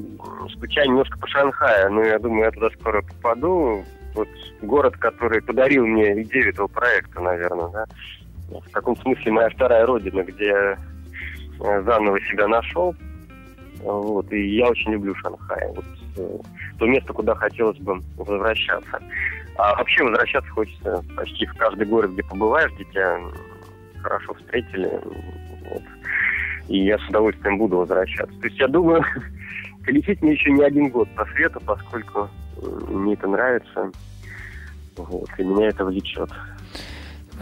скучаю 0.55 0.89
немножко 0.89 1.19
по 1.19 1.27
Шанхаю, 1.27 1.93
но 1.93 2.03
я 2.05 2.19
думаю, 2.19 2.45
я 2.45 2.51
туда 2.51 2.71
скоро 2.79 3.03
попаду, 3.03 3.85
вот 4.15 4.29
город, 4.61 4.97
который 4.99 5.41
подарил 5.41 5.87
мне 5.87 6.23
идею 6.23 6.51
этого 6.51 6.67
проекта, 6.69 7.21
наверное, 7.21 7.69
да, 7.71 7.87
в 8.51 8.71
каком 8.71 8.97
смысле 8.99 9.33
моя 9.33 9.49
вторая 9.49 9.87
родина, 9.87 10.23
где 10.23 10.47
я 10.47 10.79
э, 11.61 11.83
заново 11.83 12.21
себя 12.23 12.49
нашел, 12.49 12.95
вот, 13.83 14.31
и 14.33 14.57
я 14.57 14.69
очень 14.69 14.93
люблю 14.93 15.15
Шанхай, 15.17 15.69
вот, 15.75 15.85
э, 16.19 16.39
то 16.79 16.87
место, 16.87 17.13
куда 17.13 17.35
хотелось 17.35 17.79
бы 17.79 18.01
возвращаться. 18.17 19.01
А 19.57 19.75
вообще 19.77 20.03
возвращаться 20.03 20.51
хочется 20.51 21.05
почти 21.17 21.47
в 21.47 21.55
каждый 21.55 21.87
город, 21.87 22.13
где 22.13 22.23
побываешь, 22.23 22.73
где 22.73 22.85
тебя 22.85 23.19
хорошо 24.03 24.35
встретили. 24.35 25.01
Вот. 25.71 25.83
И 26.69 26.85
я 26.85 26.99
с 26.99 27.09
удовольствием 27.09 27.59
буду 27.59 27.79
возвращаться. 27.79 28.39
То 28.41 28.47
есть 28.47 28.59
я 28.59 28.69
думаю, 28.69 29.05
колесить 29.85 30.23
мне 30.23 30.33
еще 30.33 30.51
не 30.51 30.63
один 30.63 30.91
год 30.91 31.09
по 31.15 31.25
свету, 31.27 31.61
поскольку 31.65 32.29
мне 32.89 33.15
это 33.15 33.27
нравится. 33.27 33.91
Вот, 34.97 35.29
и 35.39 35.43
меня 35.43 35.69
это 35.69 35.85
влечет. 35.85 36.31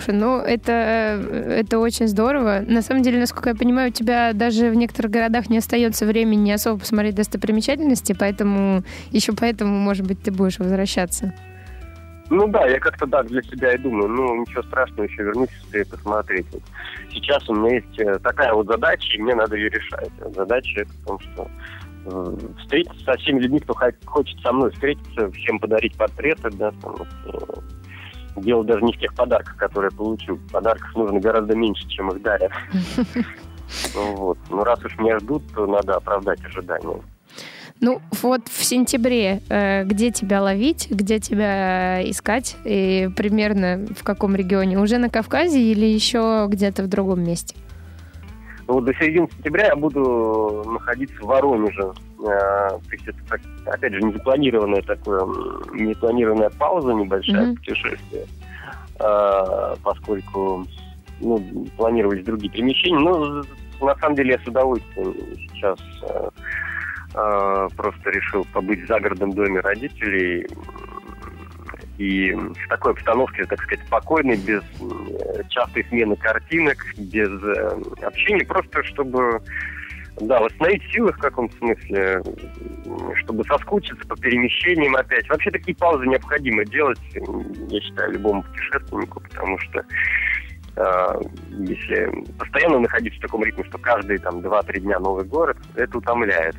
Ну 0.07 0.39
это, 0.39 0.73
это 0.73 1.79
очень 1.79 2.07
здорово. 2.07 2.65
На 2.67 2.81
самом 2.81 3.03
деле, 3.03 3.19
насколько 3.19 3.51
я 3.51 3.55
понимаю, 3.55 3.91
у 3.91 3.93
тебя 3.93 4.33
даже 4.33 4.71
в 4.71 4.75
некоторых 4.75 5.11
городах 5.11 5.51
не 5.51 5.59
остается 5.59 6.07
времени 6.07 6.51
особо 6.53 6.79
посмотреть 6.79 7.17
достопримечательности, 7.17 8.17
поэтому 8.19 8.83
еще 9.11 9.33
поэтому, 9.33 9.77
может 9.79 10.07
быть, 10.07 10.23
ты 10.23 10.31
будешь 10.31 10.59
возвращаться. 10.59 11.35
Ну 12.31 12.47
да, 12.47 12.65
я 12.67 12.79
как-то 12.79 13.09
так 13.09 13.27
для 13.27 13.43
себя 13.43 13.75
и 13.75 13.79
думаю, 13.79 14.09
ну 14.09 14.41
ничего 14.43 14.63
страшного, 14.63 15.03
еще 15.03 15.25
вернусь 15.25 15.49
и 15.75 15.83
посмотреть. 15.83 16.47
Вот 16.53 16.63
сейчас 17.11 17.49
у 17.49 17.55
меня 17.55 17.75
есть 17.75 17.99
э, 17.99 18.19
такая 18.21 18.55
вот 18.55 18.69
задача, 18.69 19.17
и 19.17 19.21
мне 19.21 19.35
надо 19.35 19.57
ее 19.57 19.69
решать. 19.69 20.11
Задача 20.35 20.83
это 20.83 20.93
в 20.93 21.07
том, 21.07 21.19
что 21.19 21.51
э, 22.07 22.37
встретиться 22.61 23.05
со 23.05 23.17
всеми 23.19 23.41
людьми, 23.41 23.59
кто 23.59 23.75
хочет 24.07 24.41
со 24.43 24.53
мной 24.53 24.71
встретиться, 24.71 25.29
всем 25.33 25.59
подарить 25.59 25.97
портреты, 25.97 26.51
да, 26.53 26.71
там, 26.81 26.95
вот, 26.95 27.09
э, 27.27 28.41
дело 28.41 28.63
даже 28.63 28.85
не 28.85 28.93
в 28.93 28.99
тех 29.01 29.13
подарках, 29.17 29.57
которые 29.57 29.91
я 29.93 29.99
получу. 29.99 30.39
Подарков 30.53 30.95
нужно 30.95 31.19
гораздо 31.19 31.57
меньше, 31.57 31.87
чем 31.89 32.11
их 32.11 32.23
дарят. 32.23 32.53
Ну 33.95 34.17
вот. 34.17 34.39
Ну 34.51 34.65
раз 34.65 34.85
уж 34.85 34.99
меня 34.99 35.17
ждут, 35.21 35.45
то 35.55 35.65
надо 35.65 35.95
оправдать 35.95 36.45
ожидания. 36.45 37.01
Ну, 37.81 38.03
вот 38.23 38.49
в 38.49 38.63
сентябре 38.63 39.41
э, 39.49 39.85
где 39.85 40.11
тебя 40.11 40.43
ловить, 40.43 40.89
где 40.91 41.19
тебя 41.19 42.03
искать 42.11 42.57
и 42.65 43.09
примерно 43.17 43.87
в 43.97 44.05
каком 44.05 44.37
регионе? 44.37 44.79
Уже 44.79 44.99
на 44.99 45.09
Кавказе 45.09 45.61
или 45.61 45.87
еще 45.87 46.47
где-то 46.49 46.83
в 46.83 46.89
другом 46.89 47.25
месте? 47.25 47.57
Вот 48.67 48.85
до 48.85 48.93
середины 48.95 49.29
сентября 49.35 49.69
я 49.69 49.77
буду 49.77 50.63
находиться 50.67 51.17
в 51.23 51.27
Воронеже. 51.27 51.93
Э, 52.21 52.69
то 52.69 52.93
есть 52.93 53.09
это, 53.09 53.41
опять 53.65 53.95
же, 53.95 54.01
незапланированная 54.03 54.83
такое, 54.83 55.25
непланированная 55.73 56.51
пауза, 56.51 56.93
небольшая 56.93 57.47
mm-hmm. 57.47 57.57
путешествие, 57.57 58.27
э, 58.99 59.75
поскольку 59.83 60.67
ну, 61.21 61.67
планировались 61.79 62.27
другие 62.27 62.53
перемещения. 62.53 62.99
Но 62.99 63.43
на 63.81 63.97
самом 63.97 64.17
деле 64.17 64.33
я 64.33 64.39
с 64.39 64.47
удовольствием 64.47 65.15
сейчас 65.55 65.79
э, 67.15 67.69
просто 67.77 68.11
решил 68.11 68.47
побыть 68.53 68.85
в 68.85 68.89
загородном 68.89 69.33
доме 69.33 69.61
родителей 69.61 70.47
и 71.99 72.33
в 72.33 72.69
такой 72.69 72.93
обстановке, 72.93 73.45
так 73.45 73.61
сказать, 73.63 73.85
спокойной, 73.87 74.37
без 74.37 74.63
э, 74.81 75.43
частой 75.51 75.85
смены 75.91 76.17
картинок, 76.17 76.79
без 76.97 77.29
э, 77.29 77.79
общения, 78.03 78.45
просто 78.45 78.83
чтобы 78.85 79.43
да, 80.21 80.41
восстановить 80.41 80.83
силы 80.93 81.13
в 81.13 81.19
каком-то 81.19 81.57
смысле, 81.59 82.23
чтобы 83.23 83.45
соскучиться 83.45 84.07
по 84.07 84.17
перемещениям 84.17 84.97
опять. 84.97 85.29
Вообще 85.29 85.51
такие 85.51 85.77
паузы 85.77 86.07
необходимо 86.07 86.65
делать, 86.65 86.99
я 87.15 87.81
считаю, 87.81 88.13
любому 88.13 88.43
путешественнику, 88.43 89.21
потому 89.21 89.59
что 89.59 89.85
э, 90.77 91.21
если 91.51 92.25
постоянно 92.39 92.81
находиться 92.81 93.19
в 93.19 93.23
таком 93.23 93.45
ритме, 93.45 93.65
что 93.65 93.79
каждые 93.79 94.19
там 94.19 94.39
2-3 94.39 94.81
дня 94.81 94.99
новый 94.99 95.25
город, 95.25 95.57
это 95.75 95.99
утомляет. 95.99 96.57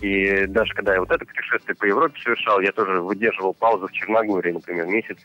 И 0.00 0.46
даже 0.46 0.72
когда 0.74 0.94
я 0.94 1.00
вот 1.00 1.10
это 1.10 1.24
путешествие 1.24 1.74
по 1.74 1.84
Европе 1.84 2.20
совершал, 2.22 2.60
я 2.60 2.72
тоже 2.72 3.00
выдерживал 3.00 3.54
паузу 3.54 3.88
в 3.88 3.92
Черногории, 3.92 4.52
например, 4.52 4.86
месяц. 4.86 5.18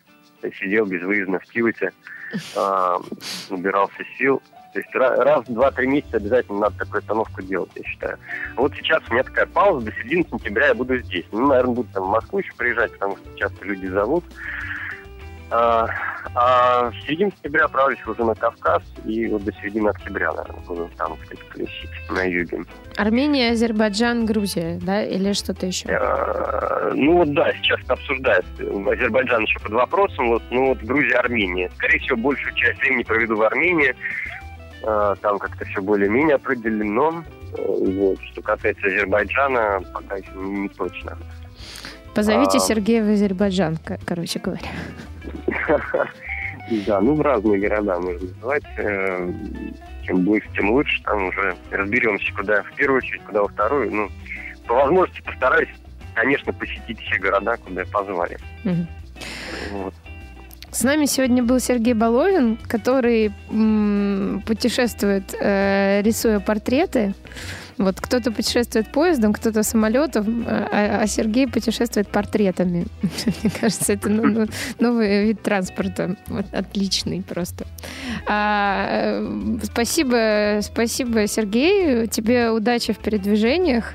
Сидел 0.60 0.86
безвыездно 0.86 1.40
в 1.40 1.44
Киоте, 1.44 1.92
э, 2.56 2.98
набирался 3.50 4.04
сил. 4.18 4.42
То 4.74 4.80
есть 4.80 4.94
раз, 4.96 5.46
два, 5.46 5.72
три 5.72 5.88
месяца 5.88 6.18
обязательно 6.18 6.60
надо 6.60 6.80
такую 6.80 7.00
остановку 7.00 7.42
делать, 7.44 7.70
я 7.76 7.84
считаю. 7.84 8.18
Вот 8.56 8.74
сейчас 8.74 9.04
у 9.08 9.14
меня 9.14 9.24
такая 9.24 9.46
пауза, 9.46 9.86
до 9.86 9.92
середины 9.94 10.26
сентября 10.30 10.68
я 10.68 10.74
буду 10.74 10.98
здесь. 10.98 11.26
Ну, 11.32 11.48
наверное, 11.48 11.76
буду 11.76 11.90
там 11.94 12.06
в 12.06 12.10
Москву 12.10 12.40
еще 12.40 12.52
приезжать, 12.58 12.92
потому 12.94 13.18
что 13.18 13.38
часто 13.38 13.64
люди 13.66 13.86
зовут. 13.86 14.24
А, 15.54 15.88
а 16.34 16.90
в 16.90 16.96
середине 17.06 17.28
октября 17.28 17.66
отправились 17.66 18.04
уже 18.08 18.24
на 18.24 18.34
Кавказ, 18.34 18.82
и 19.06 19.28
вот 19.28 19.44
до 19.44 19.54
середины 19.54 19.90
октября, 19.90 20.32
наверное, 20.32 20.66
буду 20.66 20.90
там, 20.98 21.16
кстати, 21.22 21.42
колесить 21.50 21.92
на 22.10 22.24
юге. 22.24 22.64
Армения, 22.98 23.52
Азербайджан, 23.52 24.26
Грузия, 24.26 24.80
да, 24.82 25.04
или 25.04 25.34
что-то 25.34 25.68
еще? 25.68 25.90
А, 25.90 26.92
ну 26.96 27.18
вот 27.18 27.34
да, 27.34 27.52
сейчас 27.54 27.80
обсуждается. 27.88 28.50
Азербайджан 28.62 29.44
еще 29.44 29.60
под 29.60 29.74
вопросом, 29.74 30.30
вот, 30.30 30.42
ну 30.50 30.70
вот 30.70 30.80
Грузия, 30.80 31.18
Армения. 31.18 31.70
Скорее 31.76 32.00
всего, 32.00 32.18
большую 32.18 32.56
часть 32.56 32.80
времени 32.80 33.04
проведу 33.04 33.36
в 33.36 33.44
Армении. 33.44 33.96
А, 34.84 35.16
там 35.18 35.38
как-то 35.38 35.66
все 35.66 35.84
более-менее 35.84 36.38
определено. 36.38 37.24
Вот. 37.60 38.20
Что 38.32 38.42
касается 38.42 38.88
Азербайджана, 38.88 39.84
пока 39.94 40.16
еще 40.16 40.32
не 40.34 40.70
точно. 40.70 41.16
Позовите 42.16 42.58
а... 42.58 42.60
Сергея 42.60 43.04
в 43.04 43.10
Азербайджан, 43.10 43.78
короче 44.06 44.40
говоря. 44.40 44.70
Да, 46.88 47.02
ну 47.02 47.14
в 47.16 47.22
разные 47.22 47.60
города 47.60 48.00
можно 48.00 48.20
называть. 48.22 48.64
Э, 48.78 49.30
чем 50.06 50.24
ближе, 50.24 50.46
тем 50.56 50.72
лучше. 50.72 51.04
Там 51.04 51.28
уже 51.28 51.56
разберемся, 51.72 52.34
куда 52.34 52.64
в 52.64 52.74
первую 52.76 53.00
очередь, 53.00 53.22
куда 53.24 53.42
во 53.42 53.48
вторую. 53.50 53.92
Ну, 53.94 54.10
по 54.66 54.76
возможности 54.76 55.22
постараюсь, 55.22 55.70
конечно, 56.16 56.54
посетить 56.54 57.00
все 57.02 57.20
города, 57.20 57.58
куда 57.58 57.84
позвали. 57.92 58.38
Вот. 59.72 59.94
С 60.72 60.84
нами 60.84 61.06
сегодня 61.06 61.44
был 61.44 61.60
Сергей 61.60 61.94
Баловин, 61.94 62.58
который 62.68 63.32
м- 63.52 64.42
путешествует, 64.48 65.36
э, 65.40 66.02
рисуя 66.02 66.40
портреты. 66.40 67.14
Вот 67.78 68.00
кто-то 68.00 68.32
путешествует 68.32 68.92
поездом, 68.92 69.34
кто-то 69.34 69.64
самолетом, 69.64 70.46
а, 70.48 71.02
а 71.02 71.08
Сергей 71.08 71.48
путешествует 71.48 72.08
портретами. 72.08 72.86
Мне 73.44 73.52
кажется, 73.60 73.94
это 73.94 74.10
ну, 74.10 74.26
ну, 74.26 74.48
новый 74.80 75.26
вид 75.26 75.42
транспорта. 75.42 76.16
Вот, 76.28 76.46
отличный 76.54 77.22
просто. 77.22 77.66
А, 78.28 78.88
э, 78.90 79.58
спасибо, 79.64 80.60
спасибо, 80.62 81.28
Сергей. 81.28 82.08
Тебе 82.08 82.50
удачи 82.52 82.94
в 82.94 83.00
передвижениях. 83.00 83.94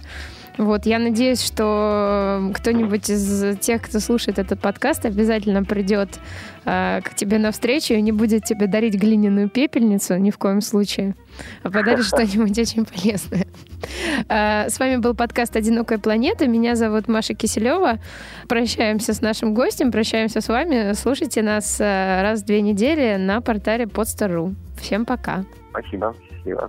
Вот, 0.59 0.87
я 0.87 0.99
надеюсь, 0.99 1.41
что 1.41 2.51
кто-нибудь 2.53 3.09
из 3.09 3.59
тех, 3.61 3.81
кто 3.81 4.01
слушает 4.01 4.41
этот 4.41 4.61
подкаст, 4.61 5.07
обязательно 5.07 5.63
придет 5.63 6.19
э, 6.65 7.01
к 7.05 7.15
тебе 7.15 7.39
навстречу 7.39 7.95
и 7.95 8.03
не 8.03 8.11
будет 8.11 8.45
тебе 8.45 8.67
дарить 8.67 8.95
глиняную 8.95 9.49
пепельницу 9.49 10.17
ни 10.17 10.33
в 10.33 10.39
коем 10.39 10.61
случае, 10.61 11.15
а 11.63 11.71
подарит 11.71 12.05
что-нибудь 12.05 12.59
очень 12.59 12.85
полезное. 12.85 13.47
Э, 14.29 14.69
с 14.69 14.81
вами 14.81 14.97
был 14.97 15.15
подкаст 15.15 15.55
«Одинокая 15.55 15.99
планета». 15.99 16.49
Меня 16.49 16.75
зовут 16.75 17.07
Маша 17.07 17.35
Киселева. 17.35 18.01
Прощаемся 18.49 19.15
с 19.15 19.21
нашим 19.21 19.55
гостем, 19.55 19.93
прощаемся 19.93 20.41
с 20.41 20.49
вами. 20.49 20.93
Слушайте 20.95 21.43
нас 21.43 21.81
э, 21.81 22.23
раз 22.23 22.43
в 22.43 22.47
две 22.47 22.63
недели 22.63 23.17
на 23.17 23.41
портале 23.41 23.85
podster.ru. 23.85 24.57
Всем 24.81 25.07
пока. 25.07 25.45
Спасибо. 25.71 26.17
Счастливо. 26.29 26.69